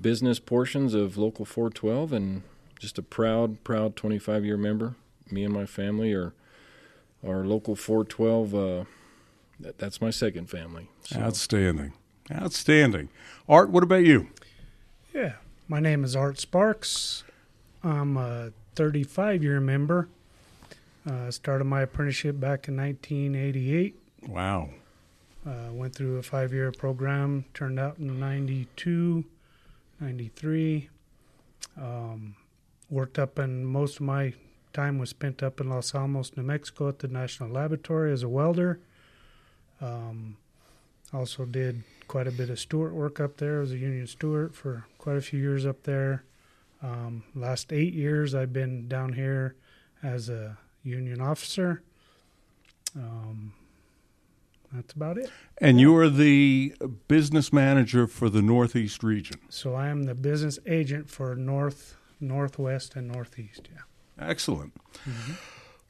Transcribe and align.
business 0.00 0.38
portions 0.38 0.94
of 0.94 1.16
Local 1.16 1.44
412, 1.44 2.12
and 2.12 2.42
just 2.78 2.98
a 2.98 3.02
proud, 3.02 3.62
proud 3.64 3.96
25 3.96 4.44
year 4.44 4.56
member. 4.56 4.94
Me 5.30 5.44
and 5.44 5.54
my 5.54 5.66
family 5.66 6.12
are 6.12 6.32
our 7.26 7.44
Local 7.44 7.76
412. 7.76 8.54
Uh, 8.54 8.84
that, 9.60 9.78
that's 9.78 10.00
my 10.00 10.10
second 10.10 10.50
family. 10.50 10.88
So. 11.02 11.20
Outstanding, 11.20 11.92
outstanding. 12.30 13.08
Art, 13.48 13.70
what 13.70 13.82
about 13.82 14.04
you? 14.04 14.28
Yeah, 15.14 15.34
my 15.68 15.80
name 15.80 16.04
is 16.04 16.16
Art 16.16 16.38
Sparks. 16.38 17.24
I'm 17.84 18.16
a 18.16 18.52
35 18.74 19.42
year 19.42 19.60
member. 19.60 20.08
Uh, 21.08 21.30
started 21.30 21.64
my 21.64 21.82
apprenticeship 21.82 22.38
back 22.38 22.68
in 22.68 22.76
1988. 22.76 23.96
Wow. 24.28 24.70
Uh, 25.44 25.72
went 25.72 25.94
through 25.94 26.18
a 26.18 26.22
five 26.22 26.52
year 26.52 26.70
program, 26.70 27.44
turned 27.54 27.80
out 27.80 27.98
in 27.98 28.20
92, 28.20 29.24
93. 30.00 30.88
Um, 31.76 32.36
worked 32.88 33.18
up, 33.18 33.38
and 33.38 33.66
most 33.66 33.96
of 33.96 34.02
my 34.02 34.34
time 34.72 34.98
was 34.98 35.10
spent 35.10 35.42
up 35.42 35.60
in 35.60 35.68
Los 35.68 35.94
Alamos, 35.94 36.36
New 36.36 36.44
Mexico 36.44 36.88
at 36.88 37.00
the 37.00 37.08
National 37.08 37.48
Laboratory 37.48 38.12
as 38.12 38.22
a 38.22 38.28
welder. 38.28 38.78
Um, 39.80 40.36
also 41.12 41.44
did 41.44 41.82
quite 42.08 42.26
a 42.26 42.32
bit 42.32 42.50
of 42.50 42.58
steward 42.58 42.92
work 42.92 43.20
up 43.20 43.38
there 43.38 43.58
I 43.58 43.60
was 43.60 43.72
a 43.72 43.78
union 43.78 44.06
steward 44.06 44.54
for 44.54 44.84
quite 44.98 45.16
a 45.16 45.20
few 45.20 45.40
years 45.40 45.66
up 45.66 45.82
there. 45.82 46.24
Um, 46.82 47.24
last 47.34 47.72
eight 47.72 47.94
years, 47.94 48.34
I've 48.34 48.52
been 48.52 48.88
down 48.88 49.12
here 49.14 49.54
as 50.02 50.28
a 50.28 50.58
union 50.82 51.20
officer. 51.20 51.82
Um, 52.96 53.54
that's 54.72 54.92
about 54.94 55.18
it. 55.18 55.30
And 55.58 55.80
you 55.80 55.94
are 55.96 56.08
the 56.08 56.74
business 57.08 57.52
manager 57.52 58.06
for 58.06 58.30
the 58.30 58.42
Northeast 58.42 59.02
region. 59.02 59.38
So 59.48 59.74
I 59.74 59.88
am 59.88 60.04
the 60.04 60.14
business 60.14 60.58
agent 60.66 61.10
for 61.10 61.34
North, 61.34 61.96
Northwest, 62.20 62.96
and 62.96 63.08
Northeast. 63.08 63.68
Yeah. 63.72 64.28
Excellent. 64.28 64.72
Mm-hmm. 65.06 65.32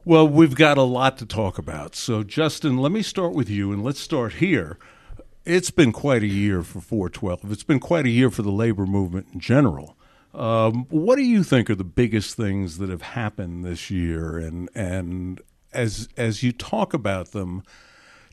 Well, 0.04 0.26
we've 0.26 0.56
got 0.56 0.78
a 0.78 0.82
lot 0.82 1.16
to 1.18 1.26
talk 1.26 1.58
about. 1.58 1.94
So, 1.94 2.24
Justin, 2.24 2.78
let 2.78 2.90
me 2.90 3.02
start 3.02 3.34
with 3.34 3.48
you, 3.48 3.72
and 3.72 3.84
let's 3.84 4.00
start 4.00 4.34
here. 4.34 4.78
It's 5.44 5.70
been 5.70 5.92
quite 5.92 6.24
a 6.24 6.28
year 6.28 6.62
for 6.62 6.80
412. 6.80 7.52
It's 7.52 7.62
been 7.62 7.78
quite 7.78 8.06
a 8.06 8.10
year 8.10 8.30
for 8.30 8.42
the 8.42 8.50
labor 8.50 8.84
movement 8.84 9.28
in 9.32 9.38
general. 9.38 9.96
Um, 10.34 10.86
what 10.88 11.16
do 11.16 11.22
you 11.22 11.42
think 11.42 11.68
are 11.68 11.74
the 11.74 11.84
biggest 11.84 12.36
things 12.36 12.78
that 12.78 12.88
have 12.88 13.02
happened 13.02 13.64
this 13.64 13.90
year? 13.90 14.38
And 14.38 14.70
and 14.74 15.40
as 15.72 16.08
as 16.16 16.42
you 16.42 16.52
talk 16.52 16.94
about 16.94 17.32
them, 17.32 17.62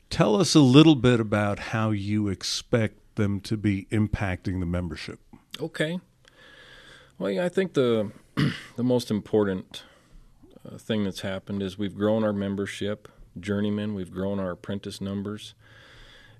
tell 0.08 0.36
us 0.36 0.54
a 0.54 0.60
little 0.60 0.94
bit 0.94 1.20
about 1.20 1.58
how 1.58 1.90
you 1.90 2.28
expect 2.28 3.16
them 3.16 3.40
to 3.40 3.56
be 3.56 3.86
impacting 3.90 4.60
the 4.60 4.66
membership. 4.66 5.20
Okay. 5.60 6.00
Well, 7.18 7.30
yeah, 7.30 7.44
I 7.44 7.50
think 7.50 7.74
the 7.74 8.12
the 8.76 8.84
most 8.84 9.10
important 9.10 9.82
uh, 10.64 10.78
thing 10.78 11.04
that's 11.04 11.20
happened 11.20 11.62
is 11.62 11.76
we've 11.76 11.96
grown 11.96 12.24
our 12.24 12.32
membership, 12.32 13.08
journeymen. 13.38 13.94
We've 13.94 14.10
grown 14.10 14.40
our 14.40 14.52
apprentice 14.52 15.02
numbers, 15.02 15.54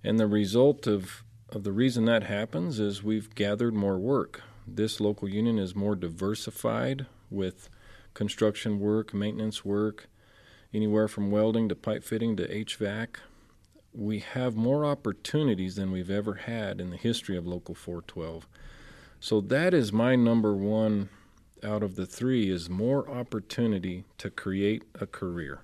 and 0.03 0.19
the 0.19 0.27
result 0.27 0.87
of 0.87 1.23
of 1.51 1.65
the 1.65 1.73
reason 1.73 2.07
that 2.07 2.23
happens 2.23 2.81
is 2.81 3.03
we've 3.03 3.35
gathered 3.35 3.75
more 3.75 3.99
work 3.99 4.43
this 4.67 5.01
local 5.01 5.29
union 5.29 5.59
is 5.59 5.75
more 5.75 5.97
diversified 5.97 7.07
with 7.31 7.69
construction 8.15 8.79
work, 8.79 9.15
maintenance 9.15 9.65
work, 9.65 10.09
anywhere 10.73 11.09
from 11.09 11.31
welding 11.31 11.69
to 11.69 11.75
pipe 11.75 12.05
fitting 12.05 12.37
to 12.37 12.47
HVAC. 12.47 13.17
We 13.93 14.21
have 14.21 14.55
more 14.55 14.85
opportunities 14.85 15.77
than 15.77 15.91
we've 15.91 16.11
ever 16.11 16.35
had 16.35 16.81
in 16.81 16.91
the 16.91 16.97
history 16.97 17.37
of 17.37 17.47
Local 17.47 17.75
412. 17.75 18.47
So 19.19 19.41
that 19.41 19.75
is 19.75 19.93
my 19.93 20.17
number 20.17 20.55
one 20.55 21.09
out 21.63 21.83
of 21.83 21.97
the 21.97 22.07
three 22.07 22.51
is 22.51 22.71
more 22.71 23.09
opportunity 23.11 24.05
to 24.19 24.31
create 24.31 24.85
a 24.99 25.07
career 25.07 25.61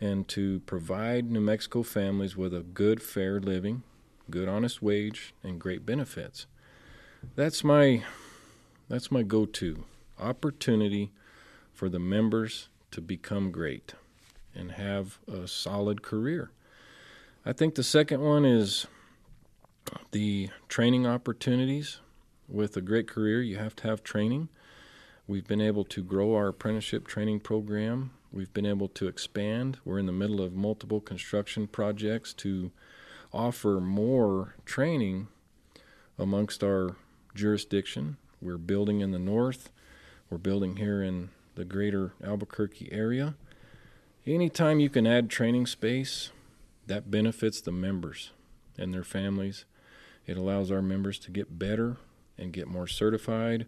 and 0.00 0.26
to 0.28 0.60
provide 0.60 1.30
New 1.30 1.40
Mexico 1.40 1.82
families 1.82 2.36
with 2.36 2.54
a 2.54 2.60
good, 2.60 3.02
fair 3.02 3.40
living, 3.40 3.82
good, 4.30 4.48
honest 4.48 4.80
wage, 4.80 5.34
and 5.42 5.60
great 5.60 5.84
benefits 5.84 6.46
that's 7.34 7.64
my 7.64 8.02
that's 8.88 9.10
my 9.10 9.22
go-to 9.22 9.84
opportunity 10.18 11.10
for 11.72 11.88
the 11.88 11.98
members 11.98 12.68
to 12.90 13.00
become 13.00 13.50
great 13.50 13.94
and 14.54 14.72
have 14.72 15.18
a 15.26 15.48
solid 15.48 16.02
career. 16.02 16.50
I 17.44 17.52
think 17.52 17.74
the 17.74 17.82
second 17.82 18.20
one 18.20 18.44
is 18.44 18.86
the 20.12 20.50
training 20.68 21.06
opportunities. 21.06 21.98
With 22.48 22.76
a 22.76 22.80
great 22.80 23.08
career, 23.08 23.42
you 23.42 23.56
have 23.56 23.74
to 23.76 23.88
have 23.88 24.02
training. 24.02 24.48
We've 25.26 25.46
been 25.46 25.60
able 25.60 25.84
to 25.84 26.02
grow 26.02 26.34
our 26.34 26.48
apprenticeship 26.48 27.06
training 27.06 27.40
program. 27.40 28.12
We've 28.30 28.52
been 28.52 28.66
able 28.66 28.88
to 28.88 29.08
expand. 29.08 29.78
We're 29.84 29.98
in 29.98 30.06
the 30.06 30.12
middle 30.12 30.42
of 30.42 30.52
multiple 30.52 31.00
construction 31.00 31.66
projects 31.66 32.32
to 32.34 32.70
offer 33.32 33.80
more 33.80 34.54
training 34.64 35.28
amongst 36.18 36.62
our 36.62 36.96
jurisdiction. 37.34 38.16
We're 38.40 38.58
building 38.58 39.00
in 39.00 39.10
the 39.10 39.18
north, 39.18 39.70
we're 40.30 40.38
building 40.38 40.76
here 40.76 41.02
in 41.02 41.30
the 41.54 41.64
greater 41.64 42.12
Albuquerque 42.22 42.88
area. 42.92 43.34
Anytime 44.26 44.80
you 44.80 44.88
can 44.88 45.06
add 45.06 45.30
training 45.30 45.66
space, 45.66 46.30
that 46.86 47.10
benefits 47.10 47.60
the 47.60 47.72
members 47.72 48.30
and 48.76 48.92
their 48.92 49.04
families. 49.04 49.64
It 50.26 50.36
allows 50.36 50.70
our 50.70 50.82
members 50.82 51.18
to 51.20 51.30
get 51.30 51.58
better 51.58 51.96
and 52.38 52.52
get 52.52 52.66
more 52.66 52.86
certified 52.86 53.66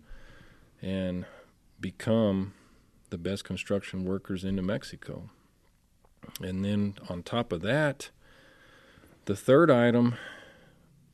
and 0.83 1.27
become 1.81 2.55
the 3.11 3.19
best 3.19 3.45
construction 3.45 4.05
workers 4.05 4.45
in 4.45 4.57
New 4.57 4.63
Mexico. 4.63 5.31
And 6.41 6.65
then 6.65 6.95
on 7.09 7.23
top 7.23 7.53
of 7.53 7.63
that, 7.63 8.11
the 9.27 9.37
third 9.37 9.71
item 9.71 10.17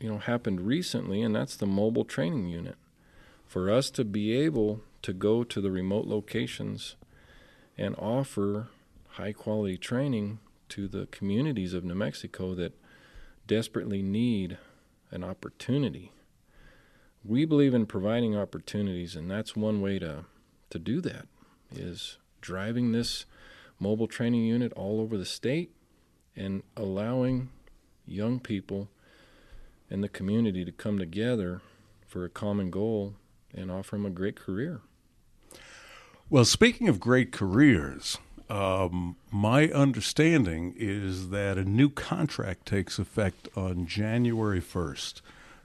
you 0.02 0.10
know 0.10 0.18
happened 0.18 0.60
recently, 0.62 1.22
and 1.22 1.34
that's 1.34 1.54
the 1.56 1.66
mobile 1.66 2.04
training 2.04 2.48
unit. 2.48 2.74
For 3.46 3.70
us 3.70 3.88
to 3.90 4.04
be 4.04 4.36
able 4.36 4.80
to 5.02 5.12
go 5.12 5.44
to 5.44 5.60
the 5.60 5.70
remote 5.70 6.06
locations 6.06 6.96
and 7.78 7.94
offer 7.96 8.68
high 9.10 9.32
quality 9.32 9.76
training 9.76 10.40
to 10.70 10.88
the 10.88 11.06
communities 11.06 11.72
of 11.72 11.84
New 11.84 11.94
Mexico 11.94 12.54
that 12.54 12.72
desperately 13.46 14.02
need 14.02 14.58
an 15.12 15.22
opportunity. 15.22 16.10
We 17.24 17.44
believe 17.44 17.74
in 17.74 17.86
providing 17.86 18.36
opportunities, 18.36 19.14
and 19.14 19.30
that's 19.30 19.54
one 19.54 19.80
way 19.80 20.00
to, 20.00 20.24
to 20.70 20.78
do 20.80 21.00
that 21.02 21.26
is 21.70 22.18
driving 22.40 22.90
this 22.90 23.24
mobile 23.78 24.08
training 24.08 24.44
unit 24.44 24.72
all 24.72 25.00
over 25.00 25.16
the 25.16 25.24
state 25.24 25.70
and 26.34 26.64
allowing 26.76 27.50
young 28.04 28.40
people 28.40 28.88
and 29.92 30.02
the 30.02 30.08
community 30.08 30.64
to 30.64 30.72
come 30.72 30.98
together 30.98 31.60
for 32.06 32.24
a 32.24 32.30
common 32.30 32.70
goal 32.70 33.14
and 33.54 33.70
offer 33.70 33.94
them 33.94 34.06
a 34.06 34.10
great 34.10 34.36
career. 34.36 34.80
Well, 36.30 36.46
speaking 36.46 36.88
of 36.88 36.98
great 36.98 37.30
careers, 37.30 38.16
um, 38.48 39.16
my 39.30 39.68
understanding 39.68 40.74
is 40.78 41.28
that 41.28 41.58
a 41.58 41.64
new 41.64 41.90
contract 41.90 42.64
takes 42.64 42.98
effect 42.98 43.48
on 43.54 43.86
January 43.86 44.62
1st. 44.62 45.20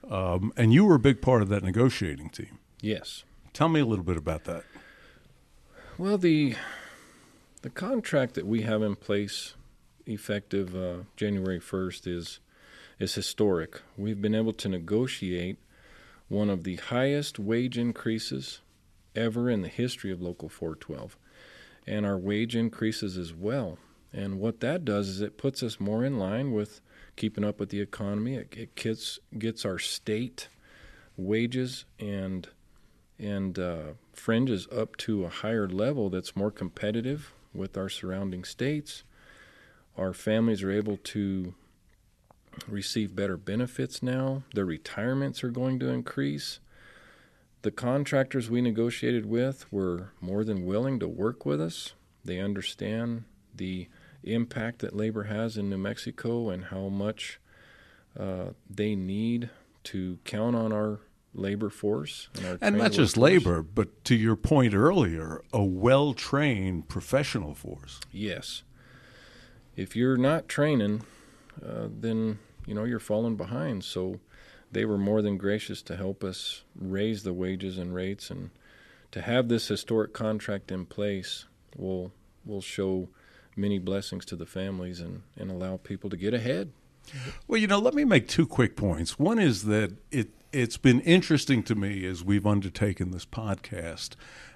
Um, 0.09 0.51
and 0.57 0.73
you 0.73 0.83
were 0.83 0.95
a 0.95 0.99
big 0.99 1.21
part 1.21 1.41
of 1.41 1.47
that 1.47 1.63
negotiating 1.63 2.29
team. 2.29 2.59
Yes. 2.81 3.23
Tell 3.53 3.69
me 3.69 3.79
a 3.79 3.85
little 3.85 4.03
bit 4.03 4.17
about 4.17 4.43
that. 4.43 4.63
Well, 5.97 6.17
the 6.17 6.55
the 7.61 7.69
contract 7.69 8.35
that 8.35 8.45
we 8.45 8.61
have 8.61 8.83
in 8.83 8.95
place, 8.95 9.55
effective 10.05 10.75
uh, 10.75 11.03
January 11.15 11.59
first, 11.59 12.05
is 12.05 12.39
is 12.99 13.15
historic. 13.15 13.81
We've 13.97 14.21
been 14.21 14.35
able 14.35 14.53
to 14.53 14.69
negotiate 14.69 15.57
one 16.27 16.49
of 16.49 16.63
the 16.63 16.77
highest 16.77 17.39
wage 17.39 17.77
increases 17.77 18.61
ever 19.15 19.49
in 19.49 19.61
the 19.61 19.67
history 19.67 20.11
of 20.11 20.21
Local 20.21 20.49
412, 20.49 21.17
and 21.85 22.05
our 22.05 22.17
wage 22.17 22.55
increases 22.55 23.17
as 23.17 23.33
well. 23.33 23.77
And 24.13 24.39
what 24.39 24.59
that 24.61 24.85
does 24.85 25.09
is 25.09 25.21
it 25.21 25.37
puts 25.37 25.61
us 25.61 25.79
more 25.79 26.03
in 26.03 26.17
line 26.17 26.51
with 26.51 26.81
keeping 27.15 27.43
up 27.43 27.59
with 27.59 27.69
the 27.69 27.81
economy. 27.81 28.35
It, 28.35 28.53
it 28.55 28.75
gets 28.75 29.19
gets 29.37 29.65
our 29.65 29.79
state 29.79 30.47
wages 31.17 31.85
and 31.99 32.47
and 33.19 33.57
uh, 33.57 33.93
fringes 34.13 34.67
up 34.71 34.95
to 34.97 35.25
a 35.25 35.29
higher 35.29 35.67
level 35.67 36.09
that's 36.09 36.35
more 36.35 36.51
competitive 36.51 37.33
with 37.53 37.77
our 37.77 37.89
surrounding 37.89 38.43
states. 38.43 39.03
Our 39.97 40.13
families 40.13 40.61
are 40.61 40.71
able 40.71 40.97
to 40.97 41.55
receive 42.67 43.15
better 43.15 43.37
benefits 43.37 44.01
now. 44.01 44.43
Their 44.53 44.65
retirements 44.65 45.43
are 45.43 45.49
going 45.49 45.79
to 45.79 45.89
increase. 45.89 46.59
The 47.61 47.71
contractors 47.71 48.49
we 48.49 48.61
negotiated 48.61 49.25
with 49.25 49.71
were 49.71 50.11
more 50.21 50.43
than 50.43 50.65
willing 50.65 50.99
to 50.99 51.07
work 51.07 51.45
with 51.45 51.61
us. 51.61 51.93
They 52.23 52.39
understand 52.39 53.23
the 53.53 53.87
impact 54.23 54.79
that 54.79 54.95
labor 54.95 55.23
has 55.23 55.57
in 55.57 55.69
New 55.69 55.77
Mexico 55.77 56.49
and 56.49 56.65
how 56.65 56.87
much 56.89 57.39
uh, 58.19 58.51
they 58.69 58.95
need 58.95 59.49
to 59.85 60.19
count 60.25 60.55
on 60.55 60.71
our 60.71 60.99
labor 61.33 61.69
force 61.69 62.29
and, 62.43 62.57
and 62.61 62.77
not 62.77 62.91
just 62.91 63.17
workforce. 63.17 63.45
labor, 63.45 63.61
but 63.61 64.03
to 64.05 64.15
your 64.15 64.35
point 64.35 64.73
earlier, 64.73 65.41
a 65.53 65.63
well 65.63 66.13
trained 66.13 66.87
professional 66.89 67.53
force. 67.53 67.99
Yes. 68.11 68.63
If 69.75 69.95
you're 69.95 70.17
not 70.17 70.47
training, 70.49 71.03
uh, 71.63 71.87
then 71.89 72.39
you 72.67 72.75
know 72.75 72.83
you're 72.83 72.99
falling 72.99 73.35
behind. 73.35 73.83
So 73.83 74.19
they 74.71 74.85
were 74.85 74.97
more 74.97 75.23
than 75.23 75.37
gracious 75.37 75.81
to 75.83 75.95
help 75.95 76.23
us 76.23 76.63
raise 76.79 77.23
the 77.23 77.33
wages 77.33 77.79
and 77.79 77.95
rates, 77.95 78.29
and 78.29 78.51
to 79.11 79.21
have 79.21 79.47
this 79.47 79.67
historic 79.67 80.13
contract 80.13 80.71
in 80.71 80.85
place 80.85 81.45
will 81.75 82.11
will 82.45 82.61
show 82.61 83.09
many 83.55 83.79
blessings 83.79 84.25
to 84.25 84.35
the 84.35 84.45
families 84.45 84.99
and, 84.99 85.23
and 85.35 85.49
allow 85.49 85.77
people 85.77 86.09
to 86.11 86.17
get 86.17 86.33
ahead. 86.33 86.71
Well, 87.47 87.59
you 87.59 87.67
know, 87.67 87.79
let 87.79 87.95
me 87.95 88.05
make 88.05 88.27
two 88.27 88.45
quick 88.45 88.75
points. 88.75 89.17
One 89.17 89.39
is 89.39 89.63
that 89.63 89.93
it 90.11 90.29
it's 90.51 90.77
been 90.77 91.01
interesting 91.01 91.63
to 91.63 91.75
me 91.75 92.05
as 92.05 92.23
we've 92.23 92.47
undertaken 92.47 93.11
this 93.11 93.25
podcast 93.25 94.15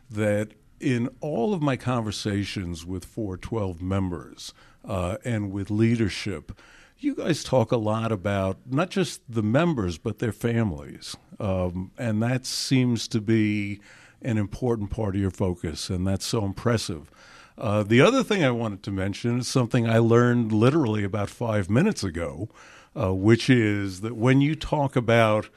that 0.10 0.54
in 0.80 1.10
all 1.20 1.54
of 1.54 1.62
my 1.62 1.76
conversations 1.76 2.86
with 2.86 3.06
412 3.06 3.82
members 3.82 4.54
uh, 4.84 5.18
and 5.24 5.52
with 5.52 5.70
leadership, 5.70 6.58
you 7.04 7.16
guys 7.16 7.44
talk 7.44 7.72
a 7.72 7.78
lot 7.78 8.12
about 8.12 8.58
not 8.66 8.90
just 8.90 9.22
the 9.30 9.44
members 9.44 9.98
but 9.98 10.20
their 10.20 10.32
families, 10.32 11.16
um, 11.40 11.92
and 11.98 12.22
that 12.22 12.46
seems 12.46 13.08
to 13.10 13.22
be 13.22 13.80
an 14.22 14.38
important 14.38 14.92
part 14.92 15.16
of 15.16 15.22
your 15.22 15.32
focus, 15.32 15.90
and 15.90 16.06
that's 16.06 16.26
so 16.26 16.46
impressive. 16.46 17.12
Uh, 17.58 17.84
the 17.84 18.02
other 18.02 18.24
thing 18.24 18.44
I 18.44 18.52
wanted 18.52 18.84
to 18.84 18.92
mention 18.92 19.40
is 19.40 19.48
something 19.48 19.88
I 19.88 19.98
learned 19.98 20.52
literally 20.52 21.04
about 21.04 21.30
five 21.30 21.70
minutes 21.70 22.04
ago, 22.04 22.50
uh, 22.96 23.14
which 23.14 23.50
is 23.50 24.02
that 24.02 24.16
when 24.16 24.42
you 24.42 24.56
talk 24.56 24.96
about 24.96 25.50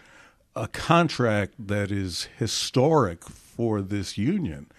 a 0.56 0.68
contract 0.68 1.54
that 1.58 1.90
is 1.90 2.28
historic 2.38 3.24
for 3.24 3.80
this 3.80 4.16
union, 4.16 4.70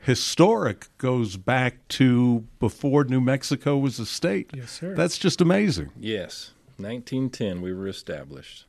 historic 0.00 0.88
goes 0.98 1.36
back 1.36 1.86
to 1.88 2.46
before 2.58 3.04
New 3.04 3.20
Mexico 3.20 3.78
was 3.78 3.98
a 3.98 4.06
state. 4.06 4.50
Yes, 4.54 4.72
sir. 4.72 4.94
That's 4.94 5.18
just 5.18 5.40
amazing. 5.40 5.92
Yes, 5.98 6.52
1910 6.76 7.62
we 7.62 7.72
were 7.72 7.86
established. 7.86 8.66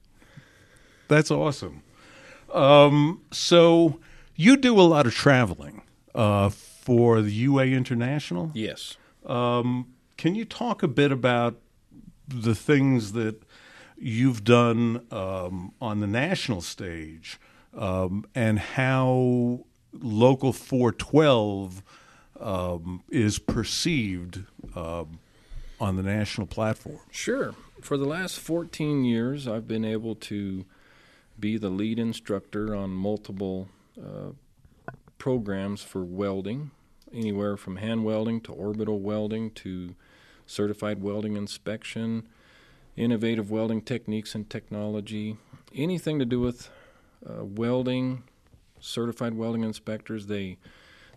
That's 1.07 1.31
awesome. 1.31 1.83
Um, 2.53 3.21
so 3.31 3.99
you 4.35 4.55
do 4.57 4.79
a 4.79 4.83
lot 4.83 5.05
of 5.07 5.13
traveling. 5.13 5.81
Uh, 6.13 6.49
for 6.81 7.21
the 7.21 7.31
UA 7.31 7.65
International. 7.67 8.51
Yes. 8.53 8.97
Um, 9.25 9.93
can 10.17 10.35
you 10.35 10.45
talk 10.45 10.83
a 10.83 10.87
bit 10.87 11.11
about 11.11 11.59
the 12.27 12.55
things 12.55 13.13
that 13.13 13.41
you've 13.97 14.43
done 14.43 15.05
um, 15.11 15.73
on 15.79 15.99
the 15.99 16.07
national 16.07 16.61
stage 16.61 17.39
um, 17.73 18.25
and 18.33 18.57
how 18.57 19.65
Local 19.93 20.53
412 20.53 21.83
um, 22.39 23.03
is 23.09 23.39
perceived 23.39 24.43
um, 24.75 25.19
on 25.79 25.95
the 25.95 26.03
national 26.03 26.47
platform? 26.47 26.99
Sure. 27.11 27.55
For 27.81 27.97
the 27.97 28.05
last 28.05 28.39
14 28.39 29.03
years, 29.03 29.47
I've 29.47 29.67
been 29.67 29.85
able 29.85 30.15
to 30.15 30.65
be 31.39 31.57
the 31.57 31.69
lead 31.69 31.99
instructor 31.99 32.75
on 32.75 32.91
multiple 32.91 33.67
uh, 33.99 34.31
programs 35.17 35.81
for 35.81 36.03
welding, 36.03 36.71
anywhere 37.13 37.57
from 37.57 37.77
hand 37.77 38.05
welding 38.05 38.41
to 38.41 38.51
orbital 38.53 38.99
welding 38.99 39.51
to 39.51 39.95
certified 40.45 41.01
welding 41.01 41.35
inspection, 41.35 42.27
innovative 42.95 43.49
welding 43.49 43.81
techniques 43.81 44.35
and 44.35 44.49
technology, 44.49 45.37
anything 45.75 46.19
to 46.19 46.25
do 46.25 46.39
with 46.39 46.69
uh, 47.27 47.43
welding, 47.43 48.23
certified 48.81 49.35
welding 49.35 49.63
inspectors. 49.63 50.27
They 50.27 50.57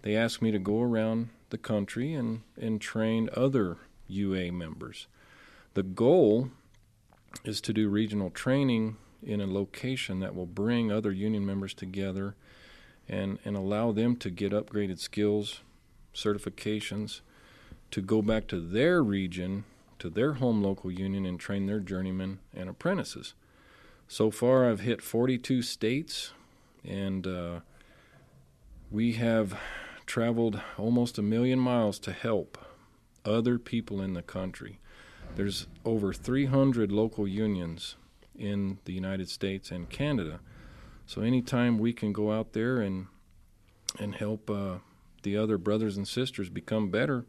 they 0.03 0.15
ask 0.15 0.43
me 0.43 0.51
to 0.51 0.59
go 0.59 0.83
around 0.83 1.31
the 1.49 1.57
country 1.57 2.13
and, 2.13 2.43
and 2.61 2.79
train 2.79 3.31
other 3.35 3.79
UA 4.07 4.53
members. 4.53 5.07
The 5.73 5.83
goal 5.83 6.51
is 7.43 7.63
to 7.63 7.73
do 7.73 7.89
regional 7.89 8.29
training 8.29 8.99
in 9.23 9.41
a 9.41 9.47
location 9.47 10.21
that 10.21 10.35
will 10.35 10.47
bring 10.47 10.93
other 10.93 11.11
union 11.11 11.47
members 11.47 11.73
together 11.73 12.35
and, 13.09 13.39
and 13.47 13.57
allow 13.57 13.93
them 13.93 14.17
to 14.17 14.31
get 14.31 14.53
upgraded 14.53 14.99
skills, 14.99 15.63
certifications, 16.15 17.23
to 17.91 18.03
go 18.03 18.21
back 18.21 18.47
to 18.49 18.61
their 18.61 19.03
region, 19.03 19.65
to 19.99 20.11
their 20.11 20.35
home 20.35 20.63
local 20.63 20.91
union, 20.91 21.25
and 21.25 21.41
train 21.41 21.67
their 21.67 21.81
journeymen 21.81 22.41
and 22.55 22.69
apprentices. 22.69 23.35
So 24.07 24.31
far, 24.31 24.69
I've 24.69 24.81
hit 24.81 25.01
42 25.01 25.63
states, 25.63 26.33
and 26.85 27.27
uh, 27.27 27.61
we 28.91 29.15
have 29.15 29.59
traveled 30.07 30.61
almost 30.79 31.19
a 31.19 31.23
million 31.23 31.59
miles 31.59 31.99
to 32.01 32.13
help 32.13 32.59
other 33.25 33.59
people 33.59 34.01
in 34.01 34.13
the 34.13 34.23
country. 34.23 34.79
There's 35.37 35.67
over 35.85 36.13
300 36.13 36.93
local 36.93 37.27
unions 37.27 37.97
in 38.37 38.79
the 38.85 38.93
United 38.93 39.29
States 39.29 39.71
and 39.71 39.89
Canada 39.89 40.41
so 41.07 41.23
anytime 41.23 41.79
we 41.79 41.93
can 41.93 42.13
go 42.13 42.33
out 42.33 42.53
there 42.53 42.81
and 42.81 43.07
and 43.99 44.15
help 44.15 44.51
uh, 44.51 44.79
the 45.23 45.37
other 45.37 45.57
brothers 45.59 45.97
and 45.97 46.09
sisters 46.09 46.49
become 46.49 46.91
better, 46.91 47.27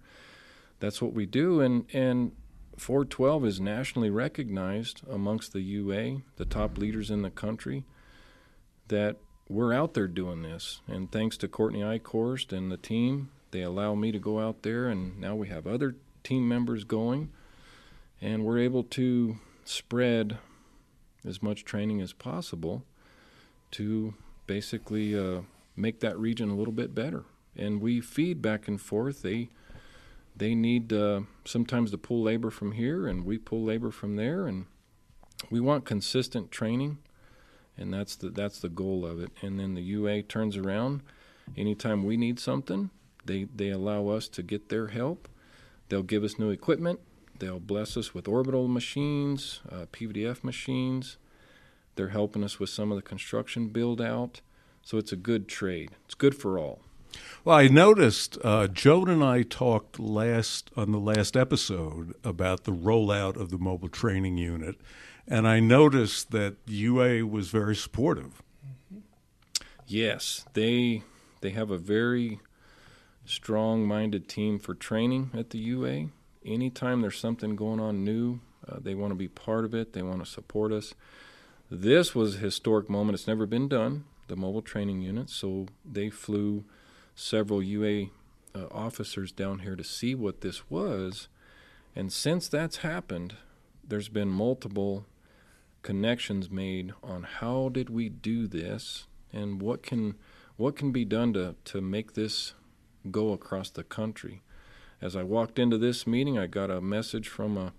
that's 0.80 1.02
what 1.02 1.14
we 1.14 1.26
do. 1.26 1.62
And 1.62 1.86
and 1.94 2.32
412 2.78 3.46
is 3.46 3.60
nationally 3.60 4.10
recognized 4.10 5.02
amongst 5.10 5.54
the 5.54 5.62
UA, 5.62 6.18
the 6.38 6.46
top 6.46 6.78
leaders 6.78 7.10
in 7.10 7.22
the 7.22 7.30
country, 7.30 7.86
that 8.88 9.18
we're 9.48 9.74
out 9.74 9.94
there 9.94 10.08
doing 10.08 10.42
this. 10.42 10.82
And 10.88 11.12
thanks 11.12 11.38
to 11.38 11.48
Courtney 11.48 11.82
Eichhorst 11.82 12.52
and 12.56 12.72
the 12.72 12.78
team, 12.78 13.30
they 13.52 13.62
allow 13.62 13.96
me 13.96 14.12
to 14.12 14.20
go 14.20 14.40
out 14.40 14.64
there, 14.64 14.88
and 14.88 15.20
now 15.20 15.36
we 15.36 15.48
have 15.48 15.68
other 15.68 15.96
team 16.24 16.48
members 16.48 16.84
going, 16.84 17.32
and 18.22 18.44
we're 18.44 18.60
able 18.60 18.84
to 18.84 19.38
spread 19.64 20.38
as 21.26 21.42
much 21.42 21.64
training 21.66 22.02
as 22.02 22.14
possible 22.14 22.84
to 23.72 24.14
basically 24.48 25.18
uh, 25.18 25.42
make 25.76 26.00
that 26.00 26.18
region 26.18 26.50
a 26.50 26.56
little 26.56 26.74
bit 26.74 26.94
better. 26.94 27.24
And 27.56 27.82
we 27.82 28.02
feed 28.02 28.42
back 28.42 28.68
and 28.68 28.80
forth. 28.80 29.22
They 29.22 29.50
they 30.38 30.54
need 30.54 30.92
uh, 30.92 31.22
sometimes 31.46 31.92
to 31.92 31.98
pull 31.98 32.22
labor 32.22 32.50
from 32.50 32.74
here, 32.74 33.08
and 33.08 33.24
we 33.24 33.38
pull 33.38 33.64
labor 33.64 33.90
from 33.90 34.18
there, 34.18 34.48
and 34.48 34.66
we 35.50 35.62
want 35.62 35.86
consistent 35.86 36.52
training, 36.52 36.98
and 37.78 37.94
that's 37.94 38.16
the 38.16 38.30
that's 38.30 38.60
the 38.60 38.70
goal 38.70 39.06
of 39.06 39.20
it. 39.20 39.32
And 39.42 39.60
then 39.60 39.76
the 39.76 39.82
UA 39.82 40.24
turns 40.24 40.58
around 40.58 41.02
anytime 41.58 42.04
we 42.04 42.18
need 42.18 42.40
something, 42.40 42.90
they 43.26 43.46
they 43.56 43.70
allow 43.70 44.08
us 44.08 44.28
to 44.30 44.44
get 44.44 44.70
their 44.70 44.88
help. 44.88 45.28
They'll 45.90 46.04
give 46.04 46.24
us 46.24 46.40
new 46.40 46.50
equipment. 46.50 47.00
They'll 47.38 47.60
bless 47.60 47.98
us 47.98 48.14
with 48.14 48.28
orbital 48.28 48.68
machines, 48.68 49.62
uh, 49.70 49.86
PVDF 49.92 50.44
machines. 50.44 51.18
They're 51.96 52.10
helping 52.10 52.44
us 52.44 52.60
with 52.60 52.70
some 52.70 52.92
of 52.92 52.96
the 52.96 53.02
construction 53.02 53.70
build 53.70 54.02
out. 54.02 54.42
So 54.82 54.98
it's 54.98 55.12
a 55.12 55.18
good 55.18 55.48
trade. 55.48 55.92
It's 56.06 56.16
good 56.16 56.36
for 56.36 56.60
all. 56.60 56.82
Well, 57.44 57.58
I 57.58 57.68
noticed 57.68 58.38
uh, 58.44 58.68
Joan 58.68 59.10
and 59.10 59.24
I 59.24 59.44
talked 59.44 60.00
last 60.00 60.70
on 60.76 60.92
the 60.92 61.00
last 61.00 61.38
episode 61.38 62.14
about 62.24 62.64
the 62.64 62.72
rollout 62.72 63.38
of 63.38 63.52
the 63.52 63.58
mobile 63.58 63.90
training 63.90 64.38
unit, 64.38 64.76
and 65.28 65.48
I 65.48 65.60
noticed 65.60 66.32
that 66.32 66.56
UA 66.68 67.26
was 67.26 67.50
very 67.50 67.76
supportive. 67.76 68.42
Yes, 69.88 70.46
they 70.54 71.04
they 71.42 71.52
have 71.52 71.70
a 71.70 71.78
very 71.78 72.40
strong-minded 73.26 74.28
team 74.28 74.60
for 74.60 74.74
training 74.74 75.32
at 75.34 75.50
the 75.50 75.58
UA. 75.58 76.08
Anytime 76.46 77.02
there's 77.02 77.20
something 77.20 77.56
going 77.56 77.80
on 77.80 78.04
new, 78.04 78.40
uh, 78.68 78.78
they 78.80 78.96
want 78.96 79.12
to 79.12 79.16
be 79.16 79.28
part 79.28 79.66
of 79.66 79.74
it. 79.74 79.94
They 79.94 80.02
want 80.02 80.24
to 80.24 80.30
support 80.30 80.72
us. 80.72 80.94
This 81.70 82.14
was 82.14 82.36
a 82.36 82.40
historic 82.40 82.90
moment. 82.90 83.16
It's 83.16 83.28
never 83.28 83.46
been 83.46 83.68
done. 83.68 84.06
The 84.28 84.36
mobile 84.36 84.62
training 84.62 85.02
unit, 85.02 85.30
so 85.30 85.68
they 85.84 86.10
flew 86.10 86.66
several 87.16 87.62
UA 87.62 88.08
uh, 88.56 88.66
officers 88.72 89.32
down 89.32 89.60
here 89.60 89.76
to 89.76 89.84
see 89.84 90.16
what 90.16 90.42
this 90.42 90.70
was. 90.70 91.28
And 91.96 92.12
since 92.12 92.48
that's 92.48 92.78
happened, 92.78 93.36
there's 93.88 94.10
been 94.10 94.30
multiple 94.30 95.06
connections 95.86 96.50
made 96.50 96.92
on 97.04 97.22
how 97.22 97.70
did 97.70 97.92
we 97.92 98.10
do 98.10 98.48
this 98.48 99.06
and 99.32 99.62
what 99.62 99.84
can 99.84 100.16
what 100.58 100.76
can 100.76 100.92
be 100.92 101.06
done 101.06 101.32
to, 101.32 101.54
to 101.64 101.80
make 101.80 102.14
this 102.14 102.54
go 103.12 103.34
across 103.34 103.70
the 103.70 103.84
country. 103.84 104.42
As 105.00 105.16
I 105.16 105.22
walked 105.22 105.60
into 105.60 105.78
this 105.78 106.08
meeting, 106.08 106.40
I 106.40 106.48
got 106.48 106.72
a 106.72 106.82
message 106.82 107.28
from 107.28 107.56
a, 107.56 107.74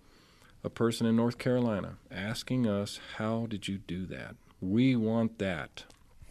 a 0.62 0.70
person 0.70 1.04
in 1.04 1.16
North 1.16 1.38
Carolina 1.38 1.96
asking 2.08 2.68
us, 2.68 3.00
How 3.16 3.46
did 3.46 3.66
you 3.66 3.78
do 3.78 4.06
that? 4.06 4.36
We 4.60 4.94
want 4.94 5.40
that. 5.40 5.82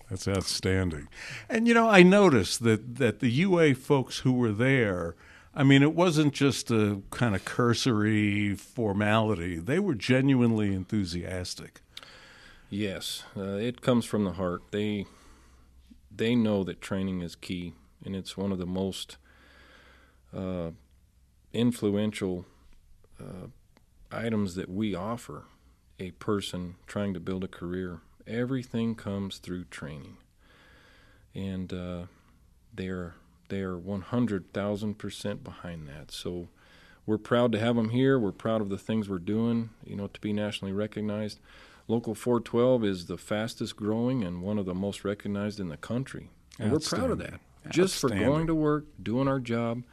That's 0.09 0.29
outstanding. 0.29 1.09
And 1.49 1.67
you 1.67 1.73
know, 1.73 1.89
I 1.89 2.03
noticed 2.03 2.63
that 2.63 2.95
that 2.95 3.19
the 3.19 3.29
UA 3.29 3.75
folks 3.75 4.19
who 4.19 4.31
were 4.31 4.53
there, 4.53 5.15
I 5.55 5.63
mean, 5.63 5.81
it 5.81 5.95
wasn't 5.95 6.33
just 6.33 6.69
a 6.69 7.01
kind 7.11 7.33
of 7.35 7.45
cursory 7.45 8.55
formality. 8.55 9.57
They 9.57 9.79
were 9.79 9.95
genuinely 9.95 10.73
enthusiastic. 10.73 11.81
Yes, 12.69 13.23
uh, 13.37 13.55
it 13.55 13.81
comes 13.81 14.05
from 14.05 14.25
the 14.25 14.33
heart. 14.33 14.63
They 14.71 15.05
they 16.13 16.35
know 16.35 16.63
that 16.63 16.81
training 16.81 17.21
is 17.21 17.35
key, 17.35 17.73
and 18.03 18.15
it's 18.15 18.35
one 18.35 18.51
of 18.51 18.57
the 18.57 18.65
most 18.65 19.17
uh, 20.35 20.71
influential 21.53 22.45
uh, 23.19 23.47
items 24.11 24.55
that 24.55 24.69
we 24.69 24.93
offer 24.93 25.43
a 25.99 26.11
person 26.11 26.75
trying 26.87 27.13
to 27.13 27.19
build 27.19 27.43
a 27.43 27.47
career 27.47 28.01
Everything 28.27 28.95
comes 28.95 29.37
through 29.37 29.65
training, 29.65 30.17
and 31.35 31.71
uh, 31.71 32.05
they're 33.49 33.65
they're 33.65 33.77
100,000 33.77 34.97
percent 34.97 35.43
behind 35.43 35.87
that. 35.87 36.11
So 36.11 36.49
we're 37.05 37.17
proud 37.17 37.51
to 37.51 37.59
have 37.59 37.75
them 37.75 37.89
here. 37.89 38.19
We're 38.19 38.31
proud 38.31 38.61
of 38.61 38.69
the 38.69 38.77
things 38.77 39.09
we're 39.09 39.19
doing. 39.19 39.69
You 39.85 39.95
know, 39.95 40.07
to 40.07 40.21
be 40.21 40.33
nationally 40.33 40.73
recognized. 40.73 41.39
Local 41.87 42.15
412 42.15 42.83
is 42.83 43.05
the 43.05 43.17
fastest 43.17 43.75
growing 43.75 44.23
and 44.23 44.41
one 44.41 44.57
of 44.57 44.65
the 44.65 44.73
most 44.73 45.05
recognized 45.05 45.59
in 45.59 45.69
the 45.69 45.77
country. 45.77 46.29
And 46.59 46.71
we're 46.71 46.79
proud 46.79 47.11
of 47.11 47.19
that. 47.19 47.39
Just 47.69 47.99
for 47.99 48.09
going 48.09 48.47
to 48.47 48.55
work, 48.55 48.85
doing 49.01 49.27
our 49.27 49.39
job, 49.39 49.83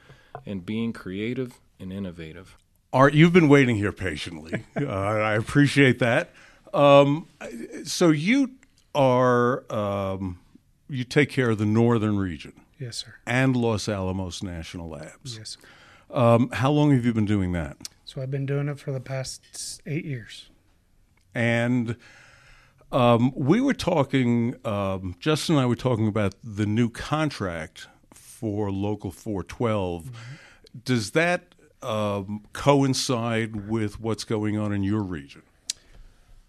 and 0.47 0.64
being 0.64 0.92
creative 0.92 1.59
and 1.78 1.92
innovative. 1.92 2.56
Art, 2.92 3.14
you've 3.14 3.32
been 3.32 3.49
waiting 3.49 3.76
here 3.76 3.92
patiently. 3.92 4.64
uh, 4.76 4.87
I 4.87 5.35
appreciate 5.35 5.99
that. 5.99 6.30
Um, 6.73 7.28
so 7.85 8.11
you 8.11 8.52
are 8.94 9.64
um, 9.73 10.38
you 10.88 11.04
take 11.04 11.30
care 11.30 11.50
of 11.50 11.59
the 11.59 11.66
northern 11.66 12.18
region. 12.18 12.52
Yes, 12.83 12.97
sir. 12.97 13.15
And 13.29 13.55
Los 13.55 13.89
Alamos 13.89 14.43
National 14.43 14.89
Labs. 14.89 15.39
Yes. 15.39 15.57
Sir. 16.11 16.19
Um, 16.19 16.51
how 16.51 16.73
long 16.73 16.91
have 16.91 17.05
you 17.05 17.15
been 17.15 17.25
doing 17.25 17.53
that? 17.53 17.77
So 18.05 18.21
I've 18.21 18.31
been 18.31 18.45
doing 18.45 18.69
it 18.69 18.81
for 18.81 18.91
the 18.91 18.99
past 18.99 19.81
eight 19.87 20.05
years. 20.05 20.51
And 21.33 21.95
um, 22.91 23.33
we 23.37 23.61
were 23.61 23.73
talking, 23.73 24.57
um, 24.65 25.15
Justin 25.21 25.55
and 25.55 25.62
I 25.62 25.67
were 25.67 25.77
talking 25.77 26.09
about 26.09 26.35
the 26.43 26.67
new 26.67 26.91
contract 26.91 27.87
for 28.12 28.73
Local 28.73 29.12
412. 29.12 30.03
Mm-hmm. 30.03 30.12
Does 30.85 31.12
that 31.12 31.55
um, 31.83 32.43
coincide 32.53 33.69
with 33.69 34.01
what's 34.01 34.25
going 34.25 34.59
on 34.59 34.73
in 34.73 34.83
your 34.83 35.03
region? 35.03 35.43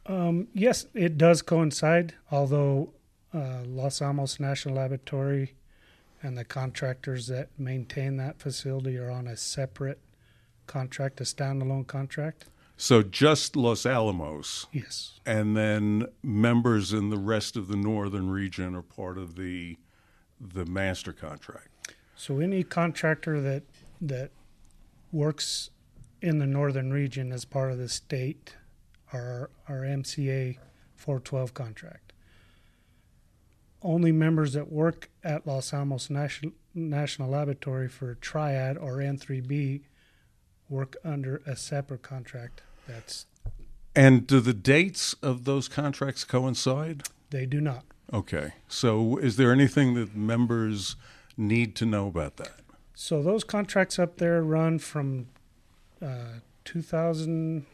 Um, 0.08 0.48
yes, 0.52 0.88
it 0.96 1.16
does 1.16 1.44
coincide, 1.44 2.16
although 2.32 2.92
uh, 3.36 3.60
Los 3.66 4.02
Alamos 4.02 4.40
National 4.40 4.76
Laboratory 4.76 5.54
and 6.24 6.38
the 6.38 6.46
contractors 6.46 7.28
that 7.28 7.50
maintain 7.60 8.18
that 8.18 8.40
facility 8.40 8.98
are 8.98 9.12
on 9.12 9.28
a 9.28 9.38
separate 9.38 10.00
contract, 10.66 11.20
a 11.22 11.26
standalone 11.26 11.86
contract. 11.86 12.46
So 12.78 13.04
just 13.04 13.56
Los 13.56 13.86
Alamos. 13.86 14.66
Yes. 14.72 15.20
And 15.26 15.56
then 15.56 16.08
members 16.24 16.94
in 16.94 17.10
the 17.10 17.18
rest 17.18 17.56
of 17.56 17.68
the 17.68 17.76
northern 17.76 18.32
region 18.32 18.74
are 18.76 18.82
part 18.82 19.18
of 19.18 19.36
the 19.36 19.78
the 20.40 20.66
master 20.66 21.14
contract. 21.14 21.70
So 22.16 22.40
any 22.40 22.64
contractor 22.64 23.40
that 23.42 23.64
that 24.02 24.32
works 25.12 25.70
in 26.22 26.40
the 26.40 26.48
northern 26.48 26.92
region 26.92 27.32
as 27.32 27.46
part 27.46 27.72
of 27.72 27.78
the 27.78 27.88
state 27.88 28.56
our, 29.14 29.50
our 29.70 29.82
MCA 29.82 30.58
412 30.96 31.54
contract. 31.54 32.03
Only 33.84 34.12
members 34.12 34.54
that 34.54 34.72
work 34.72 35.10
at 35.24 35.46
Los 35.46 35.74
Alamos 35.74 36.10
National, 36.10 36.54
National 36.74 37.30
Laboratory 37.30 37.90
for 37.90 38.16
Triad 38.16 38.78
or 38.78 38.98
N3B 38.98 39.82
work 40.70 40.96
under 41.04 41.42
a 41.46 41.56
separate 41.56 42.02
contract. 42.02 42.62
That's 42.88 43.26
and 43.96 44.26
do 44.26 44.40
the 44.40 44.54
dates 44.54 45.14
of 45.22 45.44
those 45.44 45.68
contracts 45.68 46.24
coincide? 46.24 47.04
They 47.30 47.46
do 47.46 47.62
not. 47.62 47.84
Okay. 48.12 48.54
So 48.68 49.18
is 49.18 49.38
there 49.38 49.52
anything 49.52 49.94
that 49.96 50.16
members 50.16 50.96
need 51.38 51.76
to 51.76 51.86
know 51.86 52.08
about 52.08 52.38
that? 52.38 52.62
So 52.96 53.22
those 53.22 53.44
contracts 53.44 54.00
up 54.00 54.18
there 54.18 54.42
run 54.42 54.80
from 54.80 55.28
uh, 56.02 56.40
2000 56.66 57.66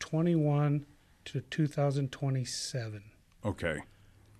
21 0.00 0.86
to 1.26 1.40
2027. 1.42 3.02
Okay. 3.44 3.78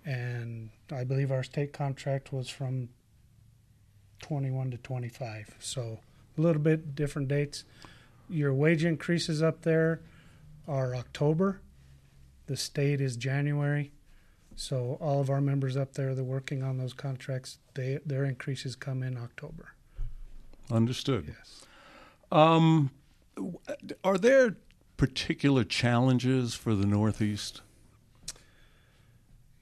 And 0.05 0.71
I 0.91 1.05
believe 1.05 1.31
our 1.31 1.43
state 1.43 1.73
contract 1.73 2.33
was 2.33 2.49
from 2.49 2.89
21 4.23 4.71
to 4.73 4.77
25. 4.79 5.57
So 5.59 6.01
a 6.37 6.41
little 6.41 6.63
bit 6.63 6.95
different 6.95 7.29
dates. 7.29 7.65
Your 8.29 8.55
wage 8.55 8.85
increases 8.85 9.43
up 9.43 9.63
there 9.63 10.01
are 10.69 10.95
October. 10.95 11.61
The 12.47 12.57
state 12.57 13.01
is 13.01 13.17
January. 13.17 13.93
So 14.57 14.99
all 15.01 15.21
of 15.21 15.31
our 15.31 15.41
members 15.41 15.77
up 15.77 15.95
there 15.95 16.15
that 16.15 16.21
are 16.21 16.25
working 16.25 16.63
on 16.63 16.79
those 16.79 16.93
contracts, 16.93 17.59
they 17.75 17.99
their 18.05 18.25
increases 18.25 18.77
come 18.77 19.03
in 19.03 19.17
October. 19.17 19.73
Understood. 20.71 21.27
Yes. 21.29 21.65
Um, 22.31 22.91
are 24.05 24.19
there 24.19 24.57
particular 24.97 25.65
challenges 25.65 26.55
for 26.55 26.75
the 26.75 26.87
Northeast? 26.87 27.63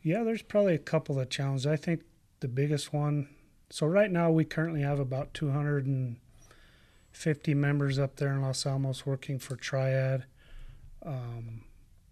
Yeah, 0.09 0.25
there's 0.25 0.41
probably 0.41 0.75
a 0.75 0.79
couple 0.79 1.21
of 1.21 1.29
challenges. 1.29 1.67
I 1.67 1.77
think 1.77 2.01
the 2.41 2.49
biggest 2.49 2.95
one. 2.95 3.29
So 3.69 3.87
right 3.87 4.11
now 4.11 4.31
we 4.31 4.47
currently 4.47 4.81
have 4.81 4.99
about 4.99 5.35
250 5.35 7.55
members 7.55 7.99
up 7.99 8.17
there 8.17 8.33
in 8.33 8.41
Los 8.41 8.65
Alamos 8.65 9.05
working 9.05 9.39
for 9.39 9.55
Triad. 9.55 10.25
Um, 11.05 11.65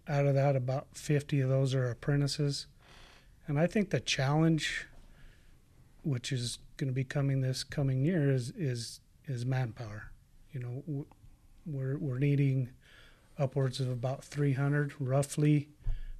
out 0.07 0.27
of 0.27 0.35
that, 0.35 0.55
about 0.55 0.89
50 0.93 1.41
of 1.41 1.49
those 1.49 1.73
are 1.73 1.89
apprentices. 1.89 2.67
And 3.47 3.59
I 3.59 3.65
think 3.65 3.89
the 3.89 3.99
challenge, 3.99 4.85
which 6.03 6.31
is 6.31 6.59
going 6.77 6.89
to 6.89 6.93
be 6.93 7.03
coming 7.03 7.41
this 7.41 7.63
coming 7.63 8.03
year, 8.03 8.29
is 8.29 8.51
is 8.51 8.99
is 9.25 9.43
manpower. 9.43 10.11
You 10.51 10.59
know, 10.59 10.83
we're 11.65 11.97
we're 11.97 12.19
needing 12.19 12.69
upwards 13.39 13.79
of 13.79 13.89
about 13.89 14.23
300 14.23 14.93
roughly 14.99 15.69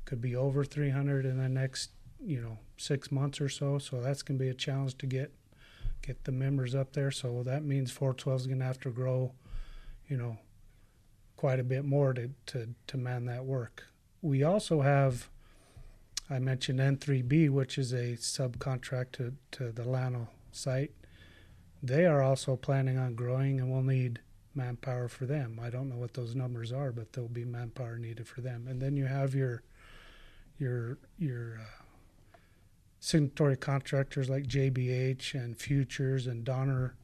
could 0.07 0.21
be 0.21 0.35
over 0.35 0.65
300 0.65 1.25
in 1.25 1.37
the 1.37 1.49
next 1.49 1.91
you 2.19 2.41
know 2.41 2.57
six 2.77 3.11
months 3.11 3.39
or 3.39 3.47
so 3.47 3.77
so 3.77 4.01
that's 4.01 4.23
going 4.23 4.39
to 4.39 4.43
be 4.43 4.49
a 4.49 4.55
challenge 4.55 4.97
to 4.97 5.05
get 5.05 5.31
get 6.07 6.23
the 6.23 6.31
members 6.31 6.73
up 6.73 6.93
there. 6.93 7.11
So 7.11 7.43
that 7.43 7.63
means 7.63 7.91
412 7.91 8.41
is 8.41 8.47
going 8.47 8.59
to 8.59 8.65
have 8.65 8.79
to 8.81 8.89
grow, 8.89 9.33
you 10.07 10.17
know, 10.17 10.37
quite 11.35 11.59
a 11.59 11.63
bit 11.63 11.85
more 11.85 12.13
to, 12.13 12.31
to, 12.47 12.69
to 12.87 12.97
man 12.97 13.25
that 13.25 13.45
work. 13.45 13.87
We 14.21 14.43
also 14.43 14.81
have, 14.81 15.29
I 16.29 16.39
mentioned 16.39 16.79
N3B, 16.79 17.49
which 17.49 17.77
is 17.77 17.93
a 17.93 18.13
subcontract 18.13 19.11
to, 19.13 19.33
to 19.51 19.71
the 19.71 19.83
Llano 19.83 20.29
site. 20.51 20.91
They 21.83 22.05
are 22.05 22.23
also 22.23 22.55
planning 22.55 22.97
on 22.97 23.13
growing 23.13 23.59
and 23.59 23.71
we'll 23.71 23.83
need 23.83 24.19
manpower 24.55 25.07
for 25.07 25.25
them. 25.25 25.59
I 25.61 25.69
don't 25.69 25.89
know 25.89 25.97
what 25.97 26.15
those 26.15 26.33
numbers 26.33 26.71
are, 26.71 26.91
but 26.91 27.13
there'll 27.13 27.29
be 27.29 27.45
manpower 27.45 27.99
needed 27.99 28.27
for 28.27 28.41
them. 28.41 28.65
And 28.67 28.81
then 28.81 28.97
you 28.97 29.05
have 29.05 29.35
your 29.35 29.61
your 30.59 30.97
your 31.17 31.59
uh, 31.59 32.37
signatory 32.99 33.57
contractors 33.57 34.29
like 34.29 34.43
JBH 34.47 35.33
and 35.33 35.57
Futures 35.57 36.27
and 36.27 36.43
Donner 36.43 36.95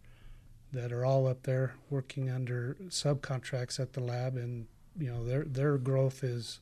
that 0.71 0.91
are 0.91 1.05
all 1.05 1.27
up 1.27 1.43
there 1.43 1.75
working 1.89 2.29
under 2.29 2.75
subcontracts 2.87 3.79
at 3.79 3.93
the 3.93 4.01
lab, 4.01 4.35
and 4.35 4.67
you 4.99 5.11
know 5.11 5.23
their 5.23 5.43
their 5.43 5.77
growth 5.77 6.23
is 6.23 6.59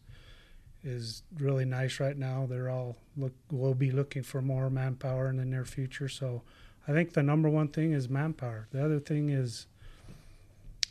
is 0.84 1.24
really 1.40 1.66
nice 1.66 2.00
right 2.00 2.18
now. 2.18 2.46
They're 2.50 2.70
all 2.70 2.98
look 3.16 3.34
will 3.50 3.74
be 3.74 3.92
looking 3.92 4.24
for 4.24 4.42
more 4.42 4.70
manpower 4.70 5.30
in 5.30 5.38
the 5.38 5.46
near 5.46 5.66
future. 5.66 6.10
So 6.10 6.42
I 6.88 6.92
think 6.92 7.14
the 7.14 7.24
number 7.24 7.50
one 7.50 7.70
thing 7.70 7.94
is 7.94 8.10
manpower. 8.10 8.68
The 8.72 8.84
other 8.84 9.00
thing 9.00 9.30
is 9.30 9.68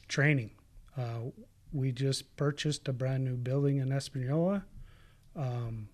training. 0.08 0.50
Uh, 0.96 1.30
we 1.72 1.92
just 1.92 2.36
purchased 2.36 2.88
a 2.88 2.92
brand 2.92 3.24
new 3.24 3.36
building 3.36 3.78
in 3.78 3.92
Espanola. 3.92 4.64
Um, 5.40 5.88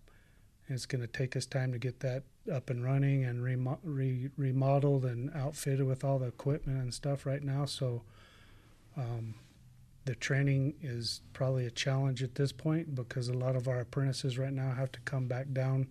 it's 0.68 0.86
going 0.86 1.00
to 1.00 1.06
take 1.06 1.36
us 1.36 1.46
time 1.46 1.72
to 1.72 1.78
get 1.78 2.00
that 2.00 2.24
up 2.52 2.70
and 2.70 2.84
running 2.84 3.24
and 3.24 3.42
remo- 3.42 3.78
re- 3.84 4.30
remodeled 4.36 5.04
and 5.04 5.30
outfitted 5.34 5.86
with 5.86 6.02
all 6.02 6.18
the 6.18 6.26
equipment 6.26 6.82
and 6.82 6.92
stuff 6.92 7.24
right 7.24 7.42
now. 7.42 7.64
So 7.66 8.02
um, 8.96 9.36
the 10.04 10.16
training 10.16 10.74
is 10.82 11.20
probably 11.32 11.66
a 11.66 11.70
challenge 11.70 12.22
at 12.22 12.34
this 12.34 12.50
point 12.50 12.94
because 12.94 13.28
a 13.28 13.32
lot 13.32 13.54
of 13.54 13.68
our 13.68 13.80
apprentices 13.80 14.38
right 14.38 14.52
now 14.52 14.72
have 14.72 14.90
to 14.92 15.00
come 15.00 15.28
back 15.28 15.52
down 15.52 15.86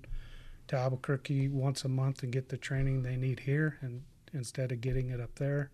to 0.67 0.75
Albuquerque 0.75 1.47
once 1.47 1.85
a 1.85 1.89
month 1.89 2.23
and 2.23 2.33
get 2.33 2.49
the 2.49 2.57
training 2.57 3.03
they 3.03 3.15
need 3.15 3.41
here 3.41 3.77
and 3.81 4.03
instead 4.33 4.71
of 4.71 4.81
getting 4.81 5.09
it 5.09 5.21
up 5.21 5.35
there. 5.35 5.71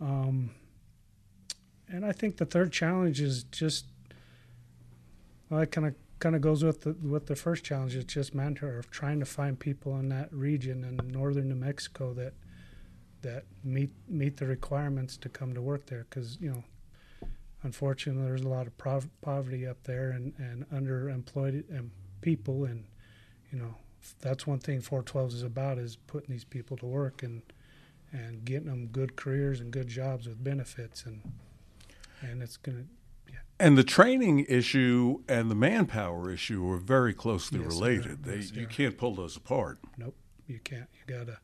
Um, 0.00 0.52
and 1.88 2.06
I 2.06 2.12
think 2.12 2.36
the 2.36 2.46
third 2.46 2.72
challenge 2.72 3.20
is 3.20 3.42
just 3.44 3.86
well, 5.50 5.60
it 5.60 5.72
kind 5.72 5.86
of 5.86 5.94
kind 6.18 6.34
of 6.34 6.42
goes 6.42 6.64
with 6.64 6.82
the 6.82 6.92
with 6.94 7.26
the 7.26 7.36
first 7.36 7.64
challenge. 7.64 7.94
It's 7.94 8.12
just 8.12 8.34
manpower 8.34 8.78
of 8.78 8.90
trying 8.90 9.20
to 9.20 9.26
find 9.26 9.58
people 9.58 9.98
in 9.98 10.08
that 10.08 10.32
region 10.32 10.84
in 10.84 11.10
northern 11.10 11.48
New 11.48 11.54
Mexico 11.54 12.12
that 12.14 12.34
that 13.22 13.44
meet 13.64 13.90
meet 14.08 14.36
the 14.36 14.46
requirements 14.46 15.16
to 15.18 15.28
come 15.28 15.54
to 15.54 15.62
work 15.62 15.86
there. 15.86 16.06
Because 16.08 16.38
you 16.40 16.50
know, 16.50 16.64
unfortunately, 17.62 18.24
there's 18.24 18.42
a 18.42 18.48
lot 18.48 18.66
of 18.66 18.76
prov- 18.78 19.08
poverty 19.20 19.66
up 19.66 19.82
there 19.84 20.10
and 20.10 20.32
and 20.38 20.68
underemployed 20.70 21.68
and 21.70 21.90
people, 22.20 22.64
and 22.64 22.84
you 23.52 23.58
know, 23.58 23.74
that's 24.20 24.46
one 24.46 24.58
thing 24.58 24.80
412 24.80 25.34
is 25.34 25.42
about 25.42 25.78
is 25.78 25.96
putting 25.96 26.30
these 26.30 26.44
people 26.44 26.76
to 26.78 26.86
work 26.86 27.22
and 27.22 27.42
and 28.10 28.44
getting 28.44 28.68
them 28.68 28.86
good 28.86 29.16
careers 29.16 29.60
and 29.60 29.70
good 29.70 29.88
jobs 29.88 30.26
with 30.26 30.42
benefits 30.42 31.04
and 31.04 31.20
and 32.22 32.42
it's 32.42 32.56
to 32.56 32.86
and 33.60 33.76
the 33.76 33.84
training 33.84 34.46
issue 34.48 35.22
and 35.28 35.50
the 35.50 35.54
manpower 35.54 36.30
issue 36.30 36.68
are 36.70 36.78
very 36.78 37.12
closely 37.12 37.60
Yes, 37.60 37.68
related. 37.68 38.24
They, 38.24 38.36
Yes, 38.36 38.52
you 38.52 38.66
can't 38.66 38.96
pull 38.96 39.14
those 39.14 39.36
apart. 39.36 39.78
Nope, 39.96 40.16
you 40.46 40.58
can't. 40.62 40.88
You 40.94 41.14
gotta. 41.14 41.38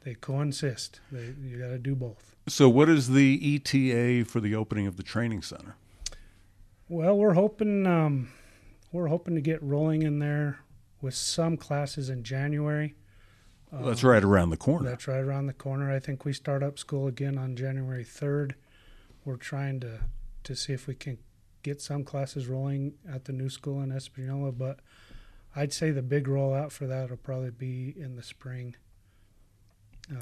They 0.00 0.14
coexist. 0.14 1.00
They 1.12 1.34
you 1.42 1.58
gotta 1.58 1.78
do 1.78 1.94
both. 1.94 2.34
So, 2.46 2.68
what 2.68 2.88
is 2.88 3.10
the 3.10 3.56
ETA 3.56 4.24
for 4.24 4.40
the 4.40 4.54
opening 4.54 4.86
of 4.86 4.96
the 4.96 5.02
training 5.02 5.42
center? 5.42 5.76
Well, 6.88 7.16
we're 7.18 7.34
hoping 7.34 7.86
um, 7.86 8.30
we're 8.92 9.08
hoping 9.08 9.34
to 9.34 9.40
get 9.40 9.62
rolling 9.62 10.02
in 10.02 10.18
there 10.18 10.60
with 11.02 11.14
some 11.14 11.56
classes 11.56 12.08
in 12.08 12.22
January. 12.22 12.94
That's 13.70 14.02
right 14.02 14.24
around 14.24 14.48
the 14.48 14.56
corner. 14.56 14.88
That's 14.88 15.06
right 15.06 15.20
around 15.20 15.46
the 15.46 15.52
corner. 15.52 15.94
I 15.94 15.98
think 15.98 16.24
we 16.24 16.32
start 16.32 16.62
up 16.62 16.78
school 16.78 17.06
again 17.06 17.36
on 17.36 17.54
January 17.54 18.02
third. 18.04 18.54
We're 19.26 19.36
trying 19.36 19.80
to 19.80 20.00
to 20.44 20.56
see 20.56 20.72
if 20.72 20.86
we 20.86 20.94
can 20.94 21.18
get 21.62 21.80
some 21.80 22.04
classes 22.04 22.46
rolling 22.46 22.94
at 23.10 23.24
the 23.24 23.32
new 23.32 23.48
school 23.48 23.80
in 23.82 23.92
Espanola, 23.92 24.52
but 24.52 24.80
I'd 25.56 25.72
say 25.72 25.90
the 25.90 26.02
big 26.02 26.26
rollout 26.26 26.72
for 26.72 26.86
that 26.86 27.10
will 27.10 27.16
probably 27.16 27.50
be 27.50 27.94
in 27.96 28.16
the 28.16 28.22
spring, 28.22 28.76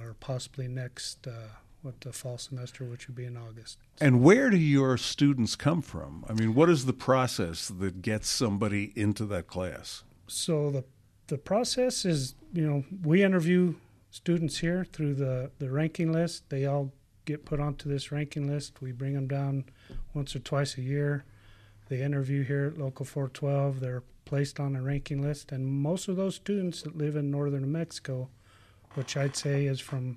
or 0.00 0.14
possibly 0.18 0.68
next 0.68 1.26
uh, 1.26 1.48
what 1.82 2.00
the 2.00 2.12
fall 2.12 2.38
semester, 2.38 2.84
which 2.84 3.06
would 3.06 3.16
be 3.16 3.24
in 3.24 3.36
August. 3.36 3.78
And 4.00 4.22
where 4.22 4.50
do 4.50 4.56
your 4.56 4.96
students 4.96 5.54
come 5.56 5.82
from? 5.82 6.24
I 6.28 6.32
mean, 6.32 6.54
what 6.54 6.68
is 6.68 6.86
the 6.86 6.92
process 6.92 7.68
that 7.68 8.02
gets 8.02 8.28
somebody 8.28 8.92
into 8.96 9.24
that 9.26 9.46
class? 9.46 10.02
So 10.26 10.70
the 10.70 10.84
the 11.28 11.38
process 11.38 12.04
is, 12.04 12.34
you 12.52 12.66
know, 12.66 12.84
we 13.02 13.24
interview 13.24 13.74
students 14.10 14.58
here 14.58 14.86
through 14.92 15.14
the 15.14 15.50
the 15.58 15.70
ranking 15.70 16.12
list. 16.12 16.48
They 16.50 16.66
all 16.66 16.92
get 17.26 17.44
put 17.44 17.60
onto 17.60 17.88
this 17.88 18.10
ranking 18.10 18.48
list. 18.48 18.80
We 18.80 18.92
bring 18.92 19.12
them 19.12 19.28
down 19.28 19.64
once 20.14 20.34
or 20.34 20.38
twice 20.38 20.78
a 20.78 20.82
year. 20.82 21.24
They 21.88 22.02
interview 22.02 22.42
here 22.42 22.72
at 22.72 22.78
Local 22.78 23.04
412. 23.04 23.80
They're 23.80 24.02
placed 24.24 24.58
on 24.58 24.74
a 24.74 24.82
ranking 24.82 25.22
list, 25.22 25.52
and 25.52 25.66
most 25.66 26.08
of 26.08 26.16
those 26.16 26.34
students 26.34 26.82
that 26.82 26.96
live 26.96 27.14
in 27.14 27.30
northern 27.30 27.62
New 27.62 27.68
Mexico, 27.68 28.28
which 28.94 29.16
I'd 29.16 29.36
say 29.36 29.66
is 29.66 29.78
from 29.78 30.16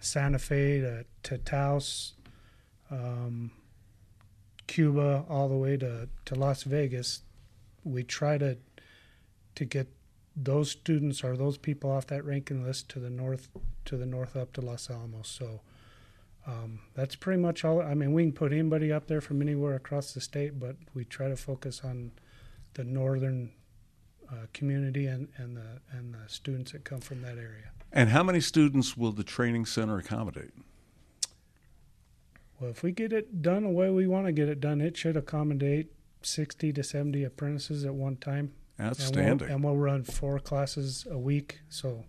Santa 0.00 0.38
Fe 0.38 0.80
to, 0.80 1.04
to 1.22 1.38
Taos, 1.38 2.14
um, 2.90 3.52
Cuba, 4.66 5.24
all 5.28 5.48
the 5.48 5.56
way 5.56 5.76
to, 5.76 6.08
to 6.26 6.34
Las 6.34 6.64
Vegas, 6.64 7.22
we 7.84 8.02
try 8.02 8.38
to 8.38 8.56
to 9.54 9.64
get 9.64 9.86
those 10.34 10.70
students 10.70 11.22
or 11.22 11.36
those 11.36 11.58
people 11.58 11.90
off 11.90 12.06
that 12.06 12.24
ranking 12.24 12.64
list 12.64 12.88
to 12.88 12.98
the 12.98 13.10
north 13.10 13.48
to 13.84 13.96
the 13.96 14.06
north 14.06 14.36
up 14.36 14.52
to 14.52 14.60
Los 14.60 14.88
Alamos. 14.88 15.28
So 15.28 15.60
um, 16.46 16.80
that's 16.94 17.14
pretty 17.14 17.40
much 17.40 17.64
all. 17.64 17.80
I 17.80 17.94
mean, 17.94 18.12
we 18.12 18.24
can 18.24 18.32
put 18.32 18.52
anybody 18.52 18.92
up 18.92 19.06
there 19.06 19.20
from 19.20 19.40
anywhere 19.40 19.74
across 19.74 20.12
the 20.12 20.20
state, 20.20 20.58
but 20.58 20.76
we 20.94 21.04
try 21.04 21.28
to 21.28 21.36
focus 21.36 21.82
on 21.84 22.12
the 22.74 22.84
northern 22.84 23.52
uh, 24.30 24.46
community 24.52 25.06
and, 25.06 25.28
and 25.36 25.56
the 25.56 25.80
and 25.92 26.14
the 26.14 26.28
students 26.28 26.72
that 26.72 26.84
come 26.84 27.00
from 27.00 27.22
that 27.22 27.38
area. 27.38 27.70
And 27.92 28.08
how 28.08 28.22
many 28.22 28.40
students 28.40 28.96
will 28.96 29.12
the 29.12 29.24
training 29.24 29.66
center 29.66 29.98
accommodate? 29.98 30.52
Well, 32.58 32.70
if 32.70 32.82
we 32.82 32.92
get 32.92 33.12
it 33.12 33.42
done 33.42 33.64
the 33.64 33.70
way 33.70 33.90
we 33.90 34.06
want 34.06 34.26
to 34.26 34.32
get 34.32 34.48
it 34.48 34.60
done, 34.60 34.80
it 34.80 34.96
should 34.96 35.16
accommodate 35.16 35.92
60 36.22 36.72
to 36.72 36.82
70 36.82 37.24
apprentices 37.24 37.84
at 37.84 37.94
one 37.94 38.16
time. 38.16 38.52
Outstanding. 38.80 39.50
And 39.50 39.62
we'll, 39.62 39.72
and 39.72 39.80
we'll 39.80 39.92
run 39.92 40.04
four 40.04 40.38
classes 40.38 41.06
a 41.10 41.18
week. 41.18 41.60
So 41.68 42.04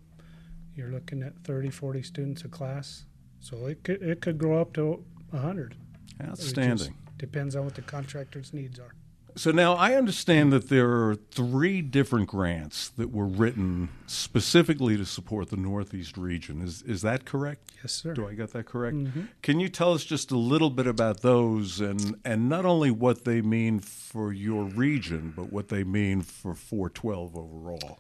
you're 0.75 0.91
looking 0.91 1.23
at 1.23 1.39
30, 1.43 1.69
40 1.69 2.03
students 2.03 2.43
a 2.43 2.47
class. 2.47 3.05
So 3.43 3.65
it 3.65 3.83
could 3.83 4.01
it 4.01 4.21
could 4.21 4.37
grow 4.37 4.61
up 4.61 4.71
to 4.73 5.03
100. 5.31 5.75
It 6.19 6.25
Outstanding. 6.29 6.95
depends 7.17 7.55
on 7.57 7.65
what 7.65 7.75
the 7.75 7.81
contractor's 7.81 8.53
needs 8.53 8.79
are. 8.79 8.93
So 9.35 9.51
now 9.51 9.73
I 9.73 9.95
understand 9.95 10.53
that 10.53 10.69
there 10.69 10.89
are 10.91 11.15
three 11.15 11.81
different 11.81 12.27
grants 12.29 12.87
that 12.89 13.11
were 13.11 13.25
written 13.25 13.89
specifically 14.05 14.95
to 14.95 15.05
support 15.05 15.49
the 15.49 15.57
Northeast 15.57 16.17
region. 16.17 16.61
Is 16.61 16.83
is 16.83 17.01
that 17.01 17.25
correct? 17.25 17.71
Yes, 17.83 17.91
sir. 17.91 18.13
Do 18.13 18.27
I 18.27 18.33
get 18.33 18.53
that 18.53 18.65
correct? 18.65 18.95
Mhm. 18.95 19.27
Can 19.41 19.59
you 19.59 19.67
tell 19.67 19.91
us 19.93 20.05
just 20.05 20.31
a 20.31 20.37
little 20.37 20.69
bit 20.69 20.87
about 20.87 21.21
those 21.21 21.81
and 21.81 22.15
and 22.23 22.47
not 22.47 22.63
only 22.65 22.91
what 22.91 23.25
they 23.25 23.41
mean 23.41 23.79
for 23.79 24.31
your 24.31 24.63
region, 24.63 25.33
but 25.35 25.51
what 25.51 25.67
they 25.67 25.83
mean 25.83 26.21
for 26.21 26.53
412 26.55 27.35
overall? 27.35 27.99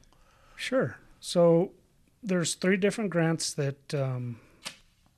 Sure. 0.55 0.97
So 1.19 1.71
there's 2.21 2.55
three 2.55 2.77
different 2.77 3.09
grants 3.09 3.53
that 3.55 3.93
um, 3.93 4.39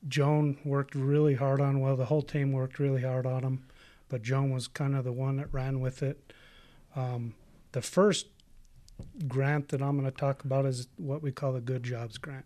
Joan 0.08 0.58
worked 0.64 0.96
really 0.96 1.36
hard 1.36 1.62
on. 1.62 1.80
Well, 1.80 1.96
the 1.96 2.06
whole 2.06 2.22
team 2.22 2.52
worked 2.52 2.80
really 2.80 3.02
hard 3.02 3.26
on 3.26 3.42
them, 3.42 3.66
but 4.10 4.22
Joan 4.22 4.52
was 4.52 4.68
kind 4.68 4.96
of 4.96 5.04
the 5.04 5.12
one 5.12 5.38
that 5.38 5.54
ran 5.54 5.80
with 5.80 6.04
it. 6.04 6.34
Um, 6.96 7.34
the 7.72 7.82
first 7.82 8.28
grant 9.28 9.70
that 9.70 9.82
I'm 9.82 10.00
going 10.00 10.10
to 10.10 10.18
talk 10.18 10.44
about 10.44 10.66
is 10.66 10.88
what 10.98 11.22
we 11.22 11.32
call 11.32 11.54
the 11.54 11.62
Good 11.62 11.84
Jobs 11.84 12.18
Grant. 12.18 12.46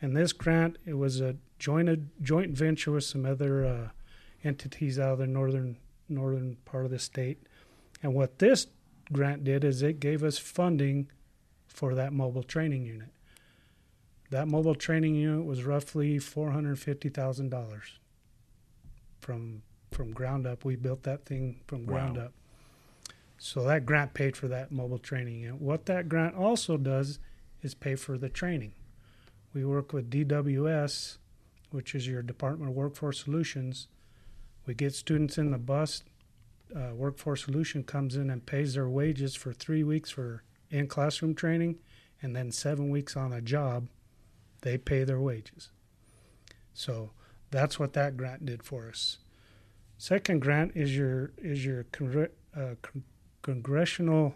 And 0.00 0.16
this 0.16 0.32
grant, 0.32 0.78
it 0.86 0.94
was 0.94 1.20
a 1.20 1.36
joint 1.58 2.22
joint 2.22 2.52
venture 2.52 2.92
with 2.92 3.04
some 3.04 3.26
other 3.26 3.64
uh, 3.64 3.88
entities 4.44 4.98
out 4.98 5.14
of 5.14 5.18
the 5.18 5.26
northern 5.26 5.76
northern 6.08 6.56
part 6.64 6.84
of 6.84 6.90
the 6.90 6.98
state. 6.98 7.42
And 8.02 8.14
what 8.14 8.38
this 8.38 8.68
grant 9.12 9.44
did 9.44 9.64
is 9.64 9.82
it 9.82 10.00
gave 10.00 10.22
us 10.22 10.38
funding 10.38 11.10
for 11.66 11.94
that 11.94 12.12
mobile 12.12 12.42
training 12.42 12.84
unit. 12.86 13.08
That 14.30 14.48
mobile 14.48 14.74
training 14.74 15.14
unit 15.14 15.44
was 15.46 15.64
roughly 15.64 16.18
four 16.18 16.50
hundred 16.50 16.78
fifty 16.78 17.08
thousand 17.08 17.48
dollars. 17.50 17.98
From 19.20 19.62
from 19.90 20.12
ground 20.12 20.46
up, 20.46 20.64
we 20.64 20.76
built 20.76 21.02
that 21.04 21.24
thing 21.24 21.60
from 21.66 21.84
ground 21.86 22.16
Wow. 22.18 22.24
up. 22.26 22.32
So 23.38 23.62
that 23.64 23.86
grant 23.86 24.14
paid 24.14 24.36
for 24.36 24.48
that 24.48 24.70
mobile 24.70 24.98
training 24.98 25.40
unit. 25.40 25.60
What 25.60 25.86
that 25.86 26.08
grant 26.08 26.34
also 26.34 26.76
does 26.76 27.18
is 27.62 27.74
pay 27.74 27.94
for 27.94 28.18
the 28.18 28.28
training. 28.28 28.72
we 29.54 29.64
work 29.64 29.92
with 29.94 30.10
DWS, 30.10 31.16
which 31.70 31.94
is 31.94 32.06
your 32.06 32.22
Department 32.22 32.70
of 32.70 32.76
Workforce 32.76 33.24
Solutions. 33.24 33.88
We 34.66 34.74
get 34.74 34.94
students 34.94 35.38
in 35.38 35.50
the 35.50 35.58
bus. 35.58 36.04
Uh, 36.76 36.90
Workforce 36.94 37.44
Solution 37.44 37.82
comes 37.82 38.14
in 38.14 38.28
and 38.28 38.44
pays 38.44 38.74
their 38.74 38.88
wages 38.90 39.34
for 39.34 39.52
three 39.54 39.82
weeks 39.82 40.10
for 40.10 40.42
in 40.70 40.86
classroom 40.86 41.34
training, 41.34 41.78
and 42.20 42.36
then 42.36 42.52
seven 42.52 42.90
weeks 42.90 43.16
on 43.16 43.32
a 43.32 43.40
job. 43.40 43.88
They 44.62 44.78
pay 44.78 45.04
their 45.04 45.20
wages. 45.20 45.70
So 46.74 47.10
that's 47.50 47.78
what 47.78 47.92
that 47.94 48.16
grant 48.16 48.44
did 48.46 48.62
for 48.62 48.88
us. 48.88 49.18
Second 49.96 50.40
grant 50.40 50.72
is 50.76 50.96
your 50.96 51.32
is 51.38 51.64
your 51.64 51.84
congr- 51.84 52.30
uh, 52.56 52.74
con- 52.82 53.04
congressional 53.42 54.34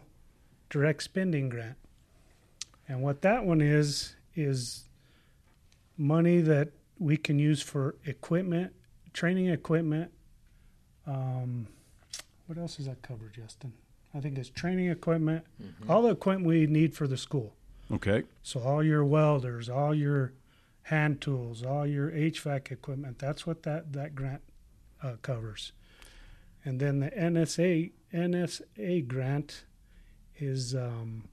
direct 0.71 1.03
spending 1.03 1.49
grant, 1.49 1.77
and 2.89 3.01
what 3.03 3.23
that 3.23 3.45
one 3.45 3.61
is 3.61 4.17
is 4.35 4.89
money 5.97 6.41
that 6.41 6.71
we 6.99 7.17
can 7.17 7.39
use 7.39 7.63
for 7.63 7.95
equipment, 8.07 8.73
training 9.13 9.47
equipment. 9.47 10.11
Um, 11.07 11.69
what 12.47 12.59
else 12.59 12.77
does 12.77 12.87
that 12.87 13.03
cover, 13.03 13.31
Justin? 13.35 13.73
I 14.15 14.21
think 14.21 14.37
it's 14.39 14.49
training 14.51 14.89
equipment, 14.89 15.45
all 15.89 16.03
the 16.03 16.11
equipment 16.11 16.47
we 16.47 16.67
need 16.67 16.95
for 16.95 17.07
the 17.07 17.17
school. 17.17 17.55
Okay. 17.93 18.23
So 18.43 18.61
all 18.61 18.83
your 18.83 19.05
welders, 19.05 19.69
all 19.69 19.95
your 19.95 20.33
hand 20.85 21.21
tools, 21.21 21.63
all 21.63 21.87
your 21.87 22.11
HVAC 22.11 22.71
equipment. 22.71 23.19
That's 23.19 23.47
what 23.47 23.63
that 23.65 23.93
that 23.93 24.15
grant 24.15 24.43
uh, 25.03 25.17
covers. 25.23 25.73
And 26.65 26.81
then 26.81 27.01
the 27.01 27.11
NSA 27.11 27.93
NSA 28.13 29.07
grant 29.07 29.65
is 30.37 30.75
um, 30.75 31.29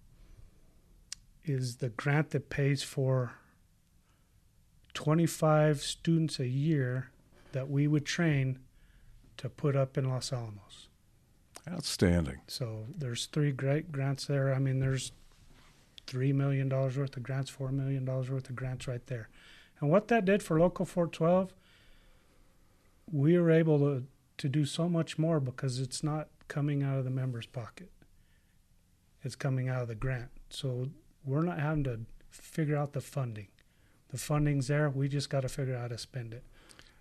is 1.46 1.78
the 1.78 1.90
grant 1.90 2.32
that 2.32 2.50
pays 2.50 2.84
for 2.84 3.34
25 4.94 5.82
students 5.82 6.40
a 6.40 6.48
year 6.48 7.12
that 7.54 7.70
we 7.70 7.88
would 7.88 8.06
train 8.06 8.60
to 9.38 9.50
put 9.50 9.76
up 9.76 9.98
in 9.98 10.10
Los 10.10 10.34
Alamos. 10.34 10.90
Outstanding. 11.68 12.42
So 12.48 12.86
there's 12.96 13.28
three 13.28 13.52
great 13.52 13.92
grants 13.92 14.26
there. 14.26 14.54
I 14.54 14.60
mean, 14.60 14.80
there's 14.80 15.12
three 16.10 16.34
million 16.34 16.68
dollars 16.68 16.98
worth 16.98 17.16
of 17.16 17.24
grants, 17.24 17.50
four 17.52 17.72
million 17.72 18.04
dollars 18.04 18.30
worth 18.32 18.50
of 18.50 18.56
grants 18.56 18.88
right 18.88 19.06
there. 19.08 19.30
And 19.80 19.90
what 19.90 20.08
that 20.08 20.26
did 20.26 20.42
for 20.44 20.60
Local 20.60 20.86
412, 20.86 21.54
we 23.12 23.38
were 23.38 23.52
able 23.52 23.80
to 23.80 24.04
to 24.38 24.48
do 24.50 24.66
so 24.66 24.88
much 24.88 25.18
more 25.20 25.40
because 25.42 25.80
it's 25.80 26.02
not 26.02 26.30
coming 26.48 26.82
out 26.82 26.98
of 26.98 27.04
the 27.04 27.10
member's 27.10 27.46
pocket. 27.46 27.92
It's 29.22 29.36
coming 29.36 29.68
out 29.68 29.82
of 29.82 29.88
the 29.90 29.96
grant. 29.96 30.30
So 30.50 30.90
we're 31.26 31.42
not 31.42 31.60
having 31.60 31.84
to 31.84 32.00
figure 32.30 32.78
out 32.78 32.94
the 32.94 33.02
funding. 33.02 33.48
The 34.12 34.18
funding's 34.18 34.68
there. 34.68 34.90
We 34.90 35.10
just 35.10 35.30
got 35.30 35.42
to 35.42 35.50
figure 35.50 35.76
out 35.76 35.82
how 35.82 35.88
to 35.90 35.98
spend 35.98 36.34
it. 36.34 36.44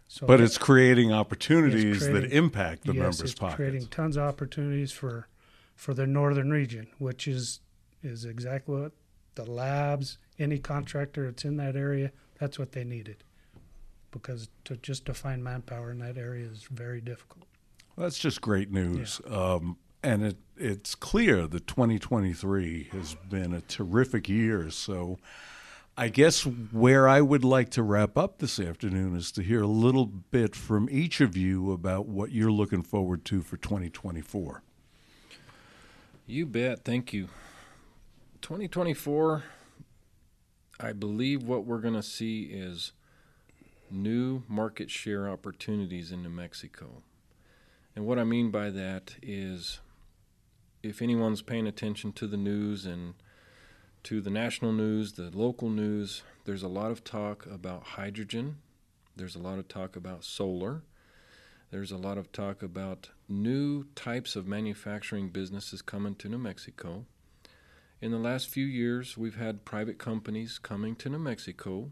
So 0.08 0.26
But 0.26 0.40
it's 0.40 0.58
creating 0.58 1.12
opportunities 1.12 2.00
that 2.00 2.10
creating- 2.10 2.32
impact 2.32 2.82
the 2.86 2.92
yes, 2.94 2.98
members' 3.02 3.20
it's 3.20 3.34
pockets. 3.34 3.56
creating 3.56 3.86
tons 3.86 4.16
of 4.16 4.24
opportunities 4.24 4.92
for 4.92 5.28
for 5.76 5.94
the 5.94 6.08
northern 6.08 6.50
region, 6.50 6.88
which 6.98 7.28
is 7.28 7.60
is 8.02 8.24
exactly 8.24 8.80
what 8.80 8.92
the 9.34 9.44
labs, 9.44 10.18
any 10.38 10.58
contractor 10.58 11.26
that's 11.26 11.44
in 11.44 11.56
that 11.56 11.76
area, 11.76 12.12
that's 12.38 12.58
what 12.58 12.72
they 12.72 12.84
needed, 12.84 13.24
because 14.10 14.48
to 14.64 14.76
just 14.76 15.06
to 15.06 15.14
find 15.14 15.42
manpower 15.42 15.90
in 15.90 15.98
that 15.98 16.16
area 16.16 16.46
is 16.46 16.64
very 16.70 17.00
difficult. 17.00 17.46
That's 17.96 18.18
just 18.18 18.40
great 18.40 18.70
news. 18.70 19.20
Um, 19.28 19.76
and 20.02 20.24
it, 20.24 20.36
it's 20.56 20.94
clear 20.94 21.46
that 21.46 21.66
2023 21.66 22.90
has 22.92 23.16
been 23.28 23.52
a 23.52 23.60
terrific 23.60 24.28
year. 24.28 24.70
So 24.70 25.18
I 25.96 26.08
guess 26.08 26.42
where 26.42 27.08
I 27.08 27.20
would 27.20 27.42
like 27.42 27.70
to 27.70 27.82
wrap 27.82 28.16
up 28.16 28.38
this 28.38 28.60
afternoon 28.60 29.16
is 29.16 29.32
to 29.32 29.42
hear 29.42 29.62
a 29.62 29.66
little 29.66 30.06
bit 30.06 30.54
from 30.54 30.88
each 30.90 31.20
of 31.20 31.36
you 31.36 31.72
about 31.72 32.06
what 32.06 32.30
you're 32.30 32.52
looking 32.52 32.82
forward 32.82 33.24
to 33.26 33.42
for 33.42 33.56
2024. 33.56 34.62
You 36.26 36.46
bet. 36.46 36.84
Thank 36.84 37.12
you. 37.12 37.28
2024, 38.42 39.44
I 40.80 40.92
believe 40.92 41.42
what 41.42 41.64
we're 41.64 41.80
going 41.80 41.94
to 41.94 42.02
see 42.02 42.44
is 42.44 42.92
new 43.90 44.42
market 44.48 44.90
share 44.90 45.28
opportunities 45.28 46.12
in 46.12 46.22
New 46.22 46.30
Mexico. 46.30 47.02
And 47.96 48.06
what 48.06 48.18
I 48.18 48.24
mean 48.24 48.50
by 48.50 48.70
that 48.70 49.16
is 49.22 49.80
if 50.82 51.02
anyone's 51.02 51.42
paying 51.42 51.66
attention 51.66 52.12
to 52.12 52.26
the 52.26 52.36
news 52.36 52.86
and 52.86 53.14
to 54.04 54.20
the 54.20 54.30
national 54.30 54.72
news, 54.72 55.14
the 55.14 55.30
local 55.36 55.68
news, 55.68 56.22
there's 56.44 56.62
a 56.62 56.68
lot 56.68 56.90
of 56.90 57.02
talk 57.02 57.44
about 57.46 57.82
hydrogen. 57.82 58.58
There's 59.16 59.34
a 59.34 59.40
lot 59.40 59.58
of 59.58 59.68
talk 59.68 59.96
about 59.96 60.24
solar. 60.24 60.82
There's 61.70 61.90
a 61.90 61.98
lot 61.98 62.16
of 62.16 62.30
talk 62.32 62.62
about 62.62 63.10
new 63.28 63.84
types 63.94 64.36
of 64.36 64.46
manufacturing 64.46 65.28
businesses 65.28 65.82
coming 65.82 66.14
to 66.16 66.28
New 66.28 66.38
Mexico. 66.38 67.04
In 68.00 68.12
the 68.12 68.18
last 68.18 68.48
few 68.48 68.64
years, 68.64 69.18
we've 69.18 69.34
had 69.34 69.64
private 69.64 69.98
companies 69.98 70.60
coming 70.60 70.94
to 70.96 71.08
New 71.08 71.18
Mexico, 71.18 71.90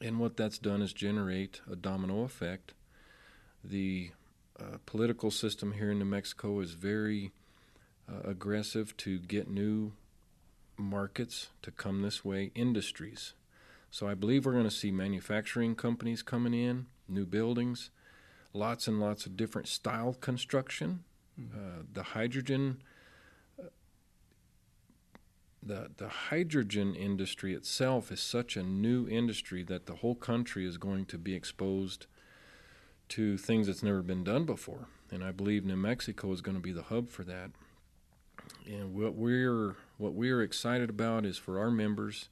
and 0.00 0.20
what 0.20 0.36
that's 0.36 0.58
done 0.58 0.80
is 0.80 0.92
generate 0.92 1.60
a 1.68 1.74
domino 1.74 2.22
effect. 2.22 2.72
The 3.64 4.12
uh, 4.60 4.78
political 4.86 5.32
system 5.32 5.72
here 5.72 5.90
in 5.90 5.98
New 5.98 6.04
Mexico 6.04 6.60
is 6.60 6.74
very 6.74 7.32
uh, 8.08 8.28
aggressive 8.30 8.96
to 8.98 9.18
get 9.18 9.50
new 9.50 9.90
markets 10.76 11.48
to 11.62 11.72
come 11.72 12.02
this 12.02 12.24
way, 12.24 12.52
industries. 12.54 13.32
So 13.90 14.06
I 14.06 14.14
believe 14.14 14.46
we're 14.46 14.52
going 14.52 14.64
to 14.64 14.70
see 14.70 14.92
manufacturing 14.92 15.74
companies 15.74 16.22
coming 16.22 16.54
in, 16.54 16.86
new 17.08 17.26
buildings, 17.26 17.90
lots 18.52 18.86
and 18.86 19.00
lots 19.00 19.26
of 19.26 19.36
different 19.36 19.66
style 19.66 20.14
construction. 20.14 21.02
Uh, 21.36 21.82
the 21.92 22.04
hydrogen, 22.04 22.82
the 25.62 25.90
the 25.96 26.08
hydrogen 26.08 26.94
industry 26.94 27.54
itself 27.54 28.10
is 28.10 28.20
such 28.20 28.56
a 28.56 28.62
new 28.62 29.08
industry 29.08 29.62
that 29.62 29.86
the 29.86 29.96
whole 29.96 30.14
country 30.14 30.66
is 30.66 30.76
going 30.76 31.06
to 31.06 31.18
be 31.18 31.34
exposed 31.34 32.06
to 33.08 33.36
things 33.36 33.66
that's 33.66 33.82
never 33.82 34.02
been 34.02 34.24
done 34.24 34.44
before. 34.44 34.88
And 35.10 35.22
I 35.22 35.32
believe 35.32 35.64
New 35.64 35.76
Mexico 35.76 36.32
is 36.32 36.40
going 36.40 36.56
to 36.56 36.62
be 36.62 36.72
the 36.72 36.84
hub 36.84 37.10
for 37.10 37.24
that. 37.24 37.50
And 38.66 38.94
what 38.94 39.14
we're 39.14 39.76
what 39.98 40.14
we're 40.14 40.42
excited 40.42 40.90
about 40.90 41.24
is 41.24 41.38
for 41.38 41.58
our 41.58 41.70
members 41.70 42.28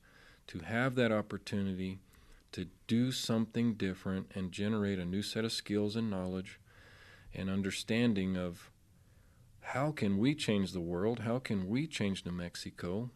to 0.48 0.60
have 0.60 0.94
that 0.96 1.12
opportunity 1.12 2.00
to 2.52 2.66
do 2.88 3.12
something 3.12 3.74
different 3.74 4.32
and 4.34 4.50
generate 4.50 4.98
a 4.98 5.04
new 5.04 5.22
set 5.22 5.44
of 5.44 5.52
skills 5.52 5.94
and 5.94 6.10
knowledge 6.10 6.58
and 7.32 7.48
understanding 7.48 8.36
of 8.36 8.70
how 9.60 9.92
can 9.92 10.18
we 10.18 10.34
change 10.34 10.72
the 10.72 10.80
world? 10.80 11.20
How 11.20 11.38
can 11.38 11.68
we 11.68 11.86
change 11.86 12.24
New 12.24 12.32
Mexico? 12.32 13.10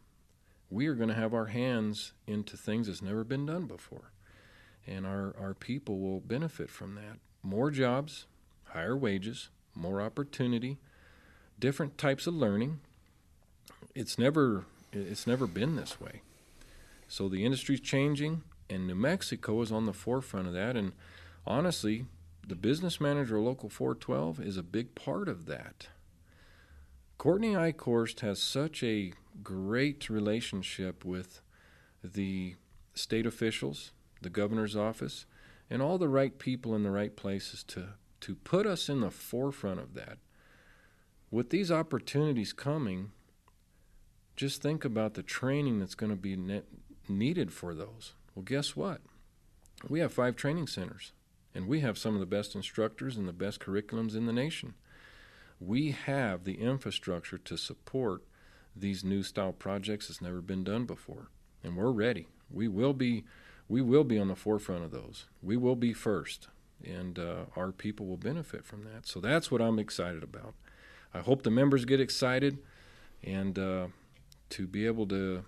We 0.71 0.87
are 0.87 0.95
going 0.95 1.09
to 1.09 1.15
have 1.15 1.35
our 1.35 1.47
hands 1.47 2.13
into 2.27 2.57
things 2.57 2.87
that's 2.87 3.03
never 3.03 3.25
been 3.25 3.47
done 3.47 3.67
before. 3.67 4.13
And 4.87 5.07
our, 5.07 5.35
our 5.39 5.55
people 5.55 5.99
will 5.99 6.21
benefit 6.21 6.71
from 6.71 6.95
that. 6.97 7.19
More 7.43 7.71
jobs, 7.71 8.27
higher 8.65 8.97
wages, 8.97 9.49
more 9.75 10.01
opportunity, 10.01 10.79
different 11.59 11.97
types 11.99 12.27
of 12.27 12.35
learning. 12.35 12.81
It's 13.95 14.19
never 14.19 14.65
it's 14.93 15.27
never 15.27 15.47
been 15.47 15.75
this 15.77 16.01
way. 16.01 16.21
So 17.09 17.29
the 17.29 17.45
industry's 17.45 17.81
changing, 17.81 18.43
and 18.71 18.87
New 18.87 18.95
Mexico 18.95 19.61
is 19.61 19.73
on 19.73 19.87
the 19.87 19.93
forefront 19.93 20.47
of 20.47 20.55
that. 20.55 20.77
And 20.77 20.93
honestly, 21.47 22.07
the 22.47 22.55
business 22.55 23.01
manager 23.01 23.37
of 23.37 23.45
Local 23.45 23.69
412 23.69 24.41
is 24.41 24.57
a 24.57 24.63
big 24.63 24.95
part 24.95 25.29
of 25.29 25.47
that. 25.47 25.89
Courtney 27.19 27.55
Eichhorst 27.55 28.21
has 28.21 28.41
such 28.41 28.83
a 28.83 29.13
great 29.43 30.09
relationship 30.09 31.05
with 31.05 31.41
the 32.03 32.55
state 32.95 33.27
officials, 33.27 33.93
the 34.23 34.31
governor's 34.31 34.77
office, 34.77 35.27
and 35.71 35.83
all 35.83 35.99
the 35.99 36.09
right 36.09 36.39
people 36.39 36.75
in 36.75 36.83
the 36.83 36.91
right 36.91 37.17
places 37.17 37.65
to, 37.65 37.89
to 38.21 38.35
put 38.35 38.67
us 38.67 38.89
in 38.89 39.01
the 39.01 39.11
forefront 39.11 39.81
of 39.81 39.95
that. 39.95 40.19
With 41.31 41.51
these 41.51 41.73
opportunities 41.73 42.53
coming, 42.53 43.11
just 44.37 44.63
think 44.63 44.85
about 44.85 45.15
the 45.15 45.23
training 45.23 45.81
that's 45.81 45.95
going 45.95 46.11
to 46.11 46.17
be 46.17 46.37
ne- 46.37 46.63
needed 47.09 47.53
for 47.53 47.75
those. 47.75 48.15
Well, 48.35 48.45
guess 48.45 48.77
what? 48.77 49.01
We 49.89 50.01
have 50.01 50.13
five 50.13 50.37
training 50.37 50.69
centers, 50.69 51.13
and 51.55 51.67
we 51.67 51.81
have 51.81 51.99
some 51.99 52.15
of 52.15 52.21
the 52.21 52.27
best 52.27 52.55
instructors 52.55 53.17
and 53.17 53.29
the 53.29 53.33
best 53.33 53.61
curriculums 53.61 54.17
in 54.17 54.27
the 54.27 54.33
nation. 54.33 54.75
We 55.61 55.93
have 55.93 56.45
the 56.45 56.61
infrastructure 56.61 57.39
to 57.39 57.57
support 57.57 58.23
these 58.77 59.05
new 59.05 59.23
style 59.23 59.53
projects 59.53 60.09
that's 60.09 60.21
never 60.21 60.41
been 60.41 60.65
done 60.65 60.85
before, 60.85 61.29
and 61.63 61.77
we're 61.77 61.91
ready. 61.91 62.27
We 62.51 62.69
will 62.69 62.93
be, 62.93 63.25
we 63.69 63.81
will 63.81 64.05
be 64.05 64.19
on 64.19 64.29
the 64.29 64.37
forefront 64.37 64.85
of 64.85 64.91
those. 64.91 65.27
We 65.43 65.57
will 65.57 65.77
be 65.77 65.93
first, 65.93 66.49
and 66.85 67.19
uh, 67.19 67.45
our 67.57 67.73
people 67.73 68.07
will 68.07 68.17
benefit 68.17 68.65
from 68.65 68.85
that. 68.85 69.07
So 69.07 69.21
that's 69.21 69.51
what 69.51 69.61
I'm 69.61 69.79
excited 69.79 70.23
about. 70.23 70.55
I 71.13 71.21
hope 71.21 71.43
the 71.43 71.51
members 71.51 71.85
get 71.85 72.01
excited, 72.01 72.59
and 73.23 73.59
uh, 73.59 73.87
to 74.51 74.67
be 74.67 74.87
able 74.87 75.07
to 75.09 75.45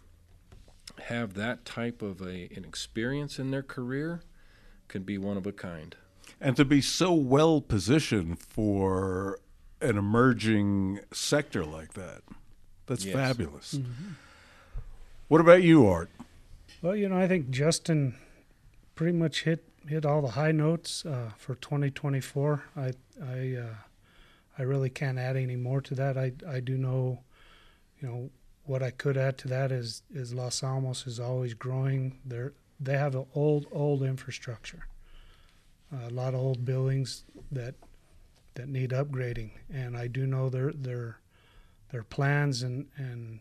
have 1.03 1.35
that 1.35 1.65
type 1.65 2.03
of 2.03 2.21
a, 2.21 2.49
an 2.57 2.65
experience 2.65 3.39
in 3.39 3.51
their 3.51 3.63
career 3.63 4.23
can 4.89 5.03
be 5.03 5.19
one 5.19 5.37
of 5.37 5.47
a 5.47 5.53
kind. 5.53 5.97
And 6.41 6.57
to 6.57 6.65
be 6.65 6.81
so 6.81 7.13
well 7.13 7.61
positioned 7.61 8.41
for 8.41 9.41
an 9.81 9.99
emerging 9.99 11.01
sector 11.13 11.65
like 11.65 11.95
that. 11.95 12.23
That's 12.87 13.05
Yes. 13.05 13.15
fabulous. 13.15 13.79
What 15.29 15.41
about 15.41 15.63
you, 15.63 15.87
Art? 15.87 16.11
Well, 16.83 16.95
you 16.95 17.09
know, 17.09 17.17
I 17.19 17.27
think 17.27 17.51
Justin 17.51 18.15
pretty 18.95 19.17
much 19.17 19.43
hit 19.43 19.65
hit 19.89 20.05
all 20.05 20.21
the 20.21 20.33
high 20.33 20.51
notes 20.53 21.05
uh, 21.07 21.31
for 21.37 21.55
2024. 21.57 22.65
I 22.77 22.93
I 23.23 23.55
uh, 23.57 23.75
I 24.59 24.63
really 24.63 24.91
can't 24.91 25.19
add 25.19 25.37
any 25.37 25.57
more 25.57 25.81
to 25.81 25.95
that. 25.95 26.17
I 26.17 26.33
I 26.49 26.61
do 26.61 26.77
know, 26.77 27.21
you 28.01 28.09
know, 28.09 28.31
what 28.65 28.83
I 28.83 28.91
could 28.91 29.17
add 29.17 29.37
to 29.39 29.49
that 29.49 29.73
is 29.73 30.03
is 30.13 30.33
Los 30.35 30.63
Alamos 30.63 31.07
is 31.07 31.19
always 31.19 31.55
growing. 31.55 32.19
They're 32.25 32.53
they 32.79 32.97
have 32.97 33.15
an 33.15 33.27
old 33.35 33.67
old 33.73 34.03
infrastructure, 34.03 34.87
a 35.93 36.11
lot 36.11 36.35
of 36.35 36.41
old 36.41 36.65
buildings 36.65 37.25
that 37.51 37.75
that 38.55 38.69
need 38.69 38.91
upgrading, 38.91 39.51
and 39.73 39.97
I 39.97 40.07
do 40.09 40.27
know 40.27 40.49
their 40.51 40.73
their 40.73 41.19
their 41.91 42.03
plans 42.03 42.63
and 42.63 42.87
and 42.97 43.41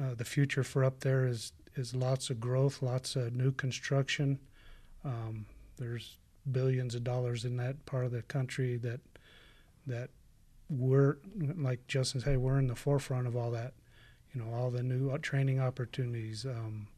uh, 0.00 0.14
the 0.14 0.24
future 0.24 0.64
for 0.64 0.84
up 0.84 1.00
there 1.00 1.26
is 1.26 1.52
is 1.76 1.94
lots 1.94 2.30
of 2.30 2.40
growth, 2.40 2.82
lots 2.82 3.16
of 3.16 3.34
new 3.34 3.52
construction. 3.52 4.38
Um, 5.04 5.46
there's 5.76 6.18
billions 6.50 6.94
of 6.94 7.04
dollars 7.04 7.44
in 7.44 7.56
that 7.56 7.84
part 7.86 8.04
of 8.04 8.12
the 8.12 8.22
country 8.22 8.76
that 8.78 9.00
that 9.86 10.10
we're 10.70 11.18
like 11.56 11.86
Justin 11.86 12.20
said, 12.20 12.38
we're 12.38 12.58
in 12.58 12.68
the 12.68 12.76
forefront 12.76 13.26
of 13.26 13.36
all 13.36 13.50
that. 13.50 13.74
You 14.32 14.42
know, 14.42 14.52
all 14.52 14.70
the 14.70 14.82
new 14.82 15.10
uh, 15.10 15.18
training 15.18 15.60
opportunities, 15.60 16.44
um, 16.44 16.88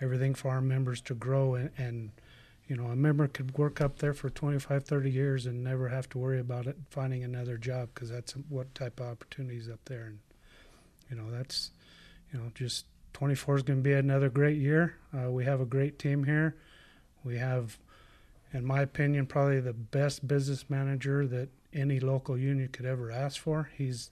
everything 0.00 0.34
for 0.34 0.50
our 0.50 0.60
members 0.60 1.00
to 1.02 1.14
grow 1.14 1.54
and, 1.54 1.70
and 1.76 2.10
you 2.68 2.76
know, 2.76 2.84
a 2.88 2.96
member 2.96 3.26
could 3.26 3.56
work 3.56 3.80
up 3.80 3.98
there 3.98 4.12
for 4.12 4.28
25, 4.28 4.84
30 4.84 5.10
years 5.10 5.46
and 5.46 5.64
never 5.64 5.88
have 5.88 6.08
to 6.10 6.18
worry 6.18 6.38
about 6.38 6.66
it 6.66 6.76
finding 6.90 7.24
another 7.24 7.56
job 7.56 7.88
because 7.94 8.10
that's 8.10 8.32
what 8.50 8.74
type 8.74 9.00
of 9.00 9.06
opportunities 9.06 9.70
up 9.70 9.80
there. 9.86 10.04
And, 10.04 10.18
you 11.10 11.16
know, 11.16 11.30
that's, 11.30 11.70
you 12.30 12.38
know, 12.38 12.52
just 12.54 12.84
24 13.14 13.56
is 13.56 13.62
going 13.62 13.78
to 13.78 13.82
be 13.82 13.94
another 13.94 14.28
great 14.28 14.58
year. 14.58 14.96
Uh, 15.16 15.30
we 15.30 15.46
have 15.46 15.62
a 15.62 15.64
great 15.64 15.98
team 15.98 16.24
here. 16.24 16.56
We 17.24 17.38
have, 17.38 17.78
in 18.52 18.66
my 18.66 18.82
opinion, 18.82 19.24
probably 19.26 19.60
the 19.60 19.72
best 19.72 20.28
business 20.28 20.68
manager 20.68 21.26
that 21.26 21.48
any 21.72 22.00
local 22.00 22.36
union 22.36 22.68
could 22.68 22.84
ever 22.84 23.10
ask 23.10 23.40
for. 23.40 23.70
He's, 23.78 24.10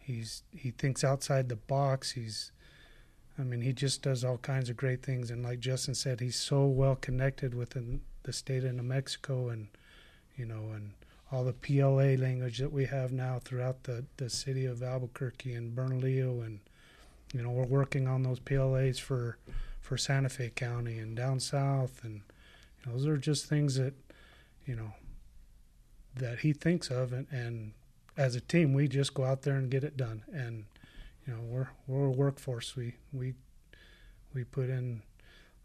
he's, 0.00 0.42
he 0.50 0.72
thinks 0.72 1.04
outside 1.04 1.48
the 1.48 1.56
box. 1.56 2.10
He's, 2.10 2.50
I 3.38 3.42
mean, 3.42 3.60
he 3.60 3.72
just 3.72 4.02
does 4.02 4.24
all 4.24 4.38
kinds 4.38 4.70
of 4.70 4.76
great 4.76 5.02
things. 5.02 5.30
And 5.30 5.42
like 5.42 5.60
Justin 5.60 5.94
said, 5.94 6.20
he's 6.20 6.36
so 6.36 6.64
well 6.64 6.96
connected 6.96 7.54
within 7.54 8.00
the 8.22 8.32
state 8.32 8.64
of 8.64 8.74
New 8.74 8.82
Mexico 8.82 9.48
and, 9.48 9.68
you 10.36 10.46
know, 10.46 10.70
and 10.74 10.92
all 11.30 11.44
the 11.44 11.52
PLA 11.52 12.14
language 12.22 12.58
that 12.58 12.72
we 12.72 12.86
have 12.86 13.12
now 13.12 13.40
throughout 13.44 13.84
the, 13.84 14.04
the 14.16 14.30
city 14.30 14.64
of 14.64 14.82
Albuquerque 14.82 15.54
and 15.54 15.74
Bernalillo. 15.74 16.40
And, 16.40 16.60
you 17.34 17.42
know, 17.42 17.50
we're 17.50 17.66
working 17.66 18.08
on 18.08 18.22
those 18.22 18.40
PLAs 18.40 18.98
for, 18.98 19.36
for 19.80 19.98
Santa 19.98 20.30
Fe 20.30 20.50
County 20.54 20.98
and 20.98 21.14
down 21.14 21.38
south. 21.40 22.00
And 22.04 22.22
you 22.80 22.86
know, 22.86 22.92
those 22.92 23.06
are 23.06 23.18
just 23.18 23.46
things 23.46 23.74
that, 23.74 23.94
you 24.64 24.76
know, 24.76 24.92
that 26.14 26.38
he 26.38 26.54
thinks 26.54 26.88
of. 26.88 27.12
And, 27.12 27.26
and 27.30 27.72
as 28.16 28.34
a 28.34 28.40
team, 28.40 28.72
we 28.72 28.88
just 28.88 29.12
go 29.12 29.24
out 29.24 29.42
there 29.42 29.56
and 29.56 29.70
get 29.70 29.84
it 29.84 29.96
done. 29.98 30.22
And, 30.32 30.64
you 31.26 31.32
know 31.32 31.40
we're 31.42 31.68
we're 31.86 32.06
a 32.06 32.10
workforce. 32.10 32.76
We 32.76 32.94
we 33.12 33.34
we 34.34 34.44
put 34.44 34.68
in 34.68 35.02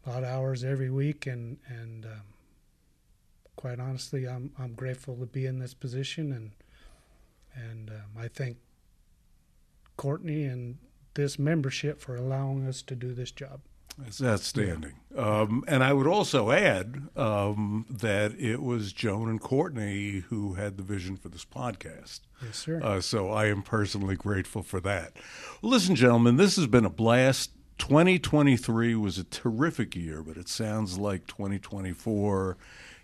a 0.06 0.10
lot 0.10 0.24
of 0.24 0.28
hours 0.28 0.64
every 0.64 0.90
week, 0.90 1.26
and 1.26 1.58
and 1.66 2.04
um, 2.04 2.34
quite 3.56 3.78
honestly, 3.78 4.26
I'm 4.26 4.52
I'm 4.58 4.74
grateful 4.74 5.16
to 5.16 5.26
be 5.26 5.46
in 5.46 5.58
this 5.58 5.74
position, 5.74 6.32
and 6.32 6.50
and 7.54 7.90
um, 7.90 8.22
I 8.22 8.28
thank 8.28 8.56
Courtney 9.96 10.44
and 10.44 10.78
this 11.14 11.38
membership 11.38 12.00
for 12.00 12.16
allowing 12.16 12.66
us 12.66 12.82
to 12.82 12.96
do 12.96 13.12
this 13.12 13.30
job. 13.30 13.60
That's 13.98 14.22
outstanding. 14.22 14.94
Um, 15.16 15.64
and 15.68 15.84
I 15.84 15.92
would 15.92 16.06
also 16.06 16.50
add 16.50 17.08
um, 17.16 17.86
that 17.90 18.32
it 18.38 18.62
was 18.62 18.92
Joan 18.92 19.28
and 19.28 19.40
Courtney 19.40 20.24
who 20.28 20.54
had 20.54 20.76
the 20.76 20.82
vision 20.82 21.16
for 21.16 21.28
this 21.28 21.44
podcast. 21.44 22.20
Yes, 22.42 22.56
sir. 22.56 22.80
Uh, 22.82 23.00
so 23.00 23.30
I 23.30 23.46
am 23.46 23.62
personally 23.62 24.16
grateful 24.16 24.62
for 24.62 24.80
that. 24.80 25.12
Well, 25.60 25.72
listen, 25.72 25.94
gentlemen, 25.94 26.36
this 26.36 26.56
has 26.56 26.66
been 26.66 26.84
a 26.84 26.90
blast. 26.90 27.50
2023 27.78 28.94
was 28.94 29.18
a 29.18 29.24
terrific 29.24 29.96
year, 29.96 30.22
but 30.22 30.36
it 30.36 30.48
sounds 30.48 30.98
like 30.98 31.26
2024 31.26 32.56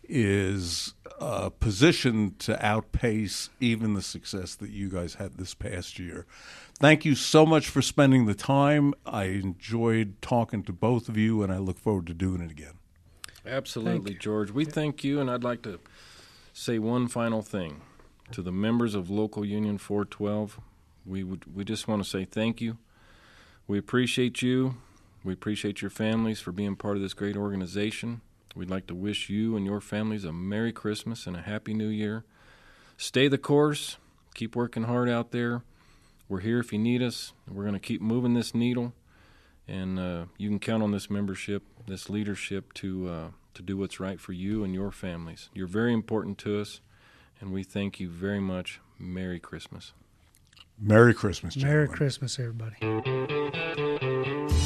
is 0.08 0.94
uh, 1.20 1.50
positioned 1.50 2.38
to 2.40 2.64
outpace 2.64 3.50
even 3.60 3.94
the 3.94 4.02
success 4.02 4.54
that 4.56 4.70
you 4.70 4.88
guys 4.88 5.14
had 5.14 5.36
this 5.36 5.54
past 5.54 5.98
year. 5.98 6.26
Thank 6.78 7.04
you 7.04 7.14
so 7.14 7.44
much 7.44 7.68
for 7.68 7.82
spending 7.82 8.26
the 8.26 8.34
time. 8.34 8.94
I 9.04 9.24
enjoyed 9.24 10.20
talking 10.22 10.62
to 10.64 10.72
both 10.72 11.08
of 11.08 11.16
you, 11.16 11.42
and 11.42 11.52
I 11.52 11.58
look 11.58 11.78
forward 11.78 12.06
to 12.06 12.14
doing 12.14 12.40
it 12.40 12.50
again. 12.50 12.74
Absolutely. 13.44 14.14
George. 14.14 14.50
We 14.50 14.64
thank 14.64 15.02
you, 15.02 15.20
and 15.20 15.30
I'd 15.30 15.44
like 15.44 15.62
to 15.62 15.80
say 16.52 16.78
one 16.78 17.08
final 17.08 17.42
thing 17.42 17.82
to 18.32 18.42
the 18.42 18.52
members 18.52 18.94
of 18.94 19.10
Local 19.10 19.44
Union 19.44 19.78
412. 19.78 20.60
We 21.06 21.24
would 21.24 21.56
we 21.56 21.64
just 21.64 21.88
want 21.88 22.02
to 22.02 22.08
say 22.08 22.24
thank 22.24 22.60
you. 22.60 22.78
We 23.66 23.78
appreciate 23.78 24.42
you. 24.42 24.76
We 25.24 25.32
appreciate 25.32 25.82
your 25.82 25.90
families 25.90 26.40
for 26.40 26.52
being 26.52 26.76
part 26.76 26.96
of 26.96 27.02
this 27.02 27.14
great 27.14 27.36
organization. 27.36 28.20
We'd 28.54 28.70
like 28.70 28.86
to 28.88 28.94
wish 28.94 29.28
you 29.28 29.56
and 29.56 29.64
your 29.64 29.80
families 29.80 30.24
a 30.24 30.32
Merry 30.32 30.72
Christmas 30.72 31.26
and 31.26 31.36
a 31.36 31.42
Happy 31.42 31.74
New 31.74 31.88
Year. 31.88 32.24
Stay 32.96 33.28
the 33.28 33.38
course. 33.38 33.96
Keep 34.34 34.56
working 34.56 34.84
hard 34.84 35.08
out 35.08 35.30
there. 35.30 35.62
We're 36.28 36.40
here 36.40 36.58
if 36.58 36.72
you 36.72 36.78
need 36.78 37.02
us. 37.02 37.32
We're 37.48 37.62
going 37.62 37.74
to 37.74 37.80
keep 37.80 38.00
moving 38.00 38.34
this 38.34 38.54
needle, 38.54 38.92
and 39.66 39.98
uh, 39.98 40.24
you 40.36 40.48
can 40.48 40.58
count 40.58 40.82
on 40.82 40.90
this 40.90 41.08
membership, 41.08 41.62
this 41.86 42.10
leadership 42.10 42.72
to 42.74 43.08
uh, 43.08 43.28
to 43.54 43.62
do 43.62 43.76
what's 43.76 43.98
right 43.98 44.20
for 44.20 44.32
you 44.32 44.62
and 44.62 44.74
your 44.74 44.90
families. 44.90 45.48
You're 45.54 45.66
very 45.66 45.92
important 45.92 46.38
to 46.38 46.60
us, 46.60 46.80
and 47.40 47.52
we 47.52 47.62
thank 47.62 47.98
you 47.98 48.08
very 48.08 48.40
much. 48.40 48.80
Merry 48.98 49.40
Christmas. 49.40 49.92
Merry 50.80 51.12
Christmas, 51.12 51.54
gentlemen. 51.54 51.76
Merry 51.76 51.88
Christmas, 51.88 52.38
everybody. 52.38 52.76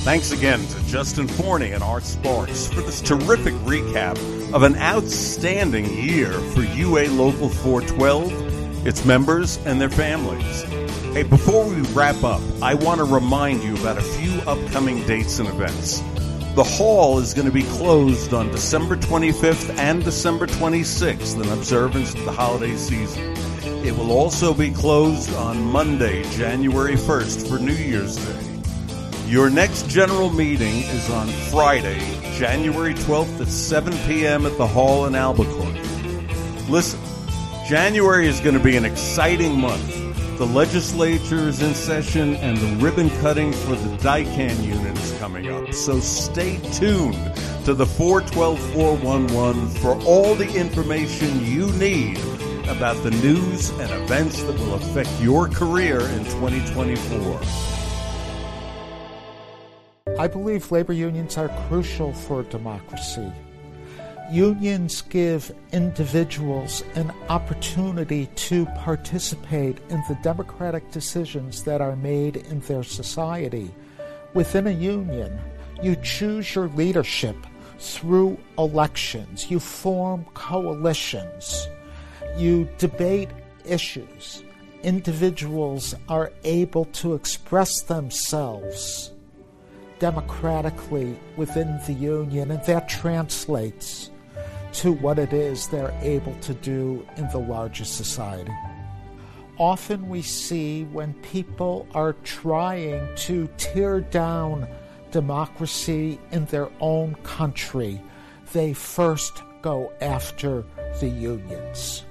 Thanks 0.05 0.31
again 0.33 0.61
to 0.67 0.87
Justin 0.87 1.27
Forney 1.27 1.73
and 1.73 1.83
Art 1.83 2.03
Sparks 2.03 2.67
for 2.67 2.81
this 2.83 3.01
terrific 3.01 3.55
recap 3.65 4.19
of 4.53 4.63
an 4.63 4.77
outstanding 4.77 5.87
year 5.87 6.33
for 6.33 6.63
UA 6.63 7.09
Local 7.09 7.49
412, 7.49 8.87
its 8.87 9.05
members, 9.05 9.59
and 9.65 9.81
their 9.81 9.89
families. 9.89 10.63
Hey, 11.15 11.23
before 11.23 11.65
we 11.65 11.81
wrap 11.93 12.23
up, 12.25 12.43
I 12.61 12.75
want 12.75 12.99
to 12.99 13.05
remind 13.05 13.63
you 13.63 13.75
about 13.77 13.97
a 13.97 14.03
few 14.03 14.41
upcoming 14.43 15.07
dates 15.07 15.39
and 15.39 15.49
events. 15.49 16.01
The 16.57 16.65
hall 16.65 17.21
is 17.21 17.33
going 17.33 17.47
to 17.47 17.53
be 17.53 17.63
closed 17.63 18.35
on 18.35 18.51
December 18.51 18.97
25th 18.97 19.79
and 19.79 20.05
December 20.05 20.47
26th 20.47 21.43
in 21.43 21.49
observance 21.51 22.13
of 22.13 22.25
the 22.27 22.33
holiday 22.33 22.77
season. 22.77 23.35
It 23.65 23.97
will 23.97 24.11
also 24.11 24.53
be 24.53 24.73
closed 24.73 25.33
on 25.35 25.63
Monday, 25.63 26.25
January 26.31 26.97
1st 26.97 27.49
for 27.49 27.61
New 27.61 27.73
Year's 27.73 28.17
Day. 28.17 28.63
Your 29.31 29.51
next 29.51 29.89
general 29.89 30.31
meeting 30.31 30.79
is 30.79 31.09
on 31.09 31.29
Friday, 31.29 32.01
January 32.37 32.93
12th 32.93 33.41
at 33.41 33.47
7 33.47 33.93
p.m. 34.09 34.47
at 34.47 34.59
the 34.59 34.67
Hall 34.67 35.07
in 35.07 35.15
Albuquerque. 35.15 35.81
Listen, 36.69 36.99
January 37.69 38.27
is 38.27 38.41
going 38.41 38.59
to 38.59 38.63
be 38.63 38.77
an 38.77 38.85
exciting 38.85 39.61
month. 39.61 39.97
The 40.39 40.47
legislature 40.47 41.47
is 41.47 41.63
in 41.63 41.73
session 41.73 42.35
and 42.37 42.57
the 42.57 42.85
ribbon 42.85 43.11
cutting 43.21 43.53
for 43.53 43.77
the 43.77 43.97
DICAN 43.99 44.65
unit 44.65 44.99
is 44.99 45.17
coming 45.21 45.53
up. 45.53 45.73
So 45.73 46.01
stay 46.01 46.57
tuned 46.73 47.15
to 47.65 47.75
the 47.75 47.87
412 47.87 48.59
411 48.73 49.69
for 49.69 49.95
all 50.05 50.35
the 50.35 50.53
information 50.53 51.45
you 51.45 51.71
need 51.75 52.19
about 52.69 53.03
the 53.03 53.11
news 53.11 53.71
and 53.71 53.91
events 54.05 54.43
that 54.43 54.59
will 54.59 54.75
affect 54.75 55.11
your 55.21 55.49
career 55.49 56.01
in 56.01 56.25
2024. 56.25 57.41
I 60.19 60.29
believe 60.29 60.71
labor 60.71 60.93
unions 60.93 61.37
are 61.37 61.49
crucial 61.69 62.13
for 62.13 62.43
democracy. 62.45 63.33
Unions 64.31 65.03
give 65.03 65.55
individuals 65.73 66.83
an 66.95 67.13
opportunity 67.29 68.27
to 68.37 68.67
participate 68.67 69.79
in 69.89 70.03
the 70.09 70.17
democratic 70.23 70.91
decisions 70.91 71.65
that 71.65 71.81
are 71.81 71.97
made 71.97 72.37
in 72.37 72.61
their 72.61 72.83
society. 72.83 73.71
Within 74.33 74.67
a 74.67 74.71
union, 74.71 75.39
you 75.83 75.97
choose 75.97 76.55
your 76.55 76.69
leadership 76.69 77.37
through 77.79 78.39
elections, 78.57 79.51
you 79.51 79.59
form 79.59 80.25
coalitions, 80.35 81.69
you 82.37 82.69
debate 82.79 83.31
issues. 83.65 84.45
Individuals 84.83 85.95
are 86.09 86.33
able 86.45 86.87
to 86.87 87.15
express 87.15 87.83
themselves 87.83 89.13
democratically 89.99 91.17
within 91.37 91.79
the 91.87 91.93
union, 91.93 92.51
and 92.51 92.65
that 92.65 92.89
translates 92.89 94.11
to 94.73 94.93
what 94.93 95.19
it 95.19 95.33
is 95.33 95.69
they're 95.69 95.97
able 96.03 96.35
to 96.41 96.55
do 96.55 97.07
in 97.17 97.29
the 97.29 97.39
larger 97.39 97.85
society. 97.85 98.53
Often 99.59 100.09
we 100.09 100.23
see 100.23 100.85
when 100.85 101.15
people 101.23 101.87
are 101.95 102.15
trying 102.25 103.15
to 103.17 103.49
tear 103.59 104.01
down 104.01 104.67
democracy 105.13 106.19
in 106.33 106.47
their 106.47 106.71
own 106.81 107.15
country, 107.23 108.03
they 108.53 108.73
first 108.73 109.43
go 109.61 109.93
after 110.01 110.65
the 111.01 111.09
unions. 111.09 112.05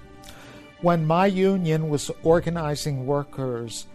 When 0.82 1.06
my 1.06 1.28
union 1.28 1.90
was 1.90 2.10
organizing 2.24 3.06
workers 3.06 3.86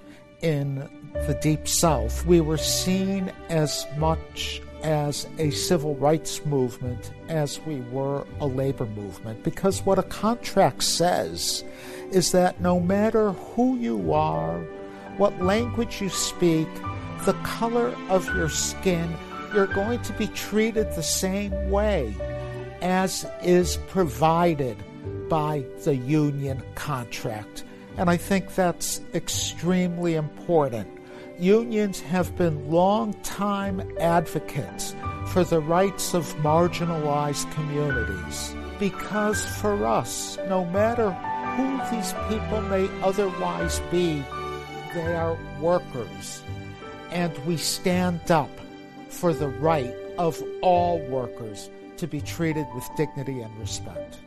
in 0.40 0.88
the 1.26 1.36
Deep 1.42 1.66
South, 1.66 2.24
we 2.24 2.40
were 2.40 2.56
seen 2.56 3.32
as 3.48 3.84
much 3.96 4.62
as 4.84 5.26
a 5.40 5.50
civil 5.50 5.96
rights 5.96 6.46
movement 6.46 7.10
as 7.28 7.58
we 7.66 7.80
were 7.90 8.24
a 8.38 8.46
labor 8.46 8.86
movement. 8.86 9.42
Because 9.42 9.84
what 9.84 9.98
a 9.98 10.04
contract 10.04 10.84
says 10.84 11.64
is 12.12 12.30
that 12.30 12.60
no 12.60 12.78
matter 12.78 13.32
who 13.32 13.76
you 13.78 14.12
are, 14.12 14.60
what 15.16 15.42
language 15.42 16.00
you 16.00 16.08
speak, 16.08 16.68
the 17.24 17.36
color 17.42 17.96
of 18.08 18.26
your 18.26 18.48
skin, 18.48 19.12
you're 19.52 19.66
going 19.66 20.00
to 20.02 20.12
be 20.12 20.28
treated 20.28 20.86
the 20.94 21.02
same 21.02 21.68
way 21.68 22.14
as 22.80 23.26
is 23.42 23.78
provided 23.88 24.76
by 25.28 25.64
the 25.84 25.96
union 25.96 26.62
contract. 26.74 27.64
And 27.96 28.10
I 28.10 28.16
think 28.16 28.54
that's 28.54 29.00
extremely 29.14 30.14
important. 30.14 30.88
Unions 31.38 32.00
have 32.00 32.36
been 32.36 32.70
long-time 32.70 33.82
advocates 34.00 34.94
for 35.28 35.44
the 35.44 35.60
rights 35.60 36.14
of 36.14 36.34
marginalized 36.36 37.50
communities 37.52 38.54
because 38.78 39.44
for 39.56 39.86
us, 39.86 40.38
no 40.48 40.64
matter 40.66 41.10
who 41.56 41.96
these 41.96 42.12
people 42.28 42.60
may 42.62 42.88
otherwise 43.02 43.80
be, 43.90 44.22
they 44.94 45.14
are 45.14 45.38
workers. 45.60 46.42
And 47.10 47.36
we 47.46 47.56
stand 47.56 48.30
up 48.30 48.50
for 49.08 49.32
the 49.32 49.48
right 49.48 49.94
of 50.18 50.42
all 50.62 50.98
workers 51.08 51.70
to 51.98 52.06
be 52.06 52.20
treated 52.20 52.66
with 52.74 52.88
dignity 52.96 53.40
and 53.40 53.58
respect. 53.58 54.18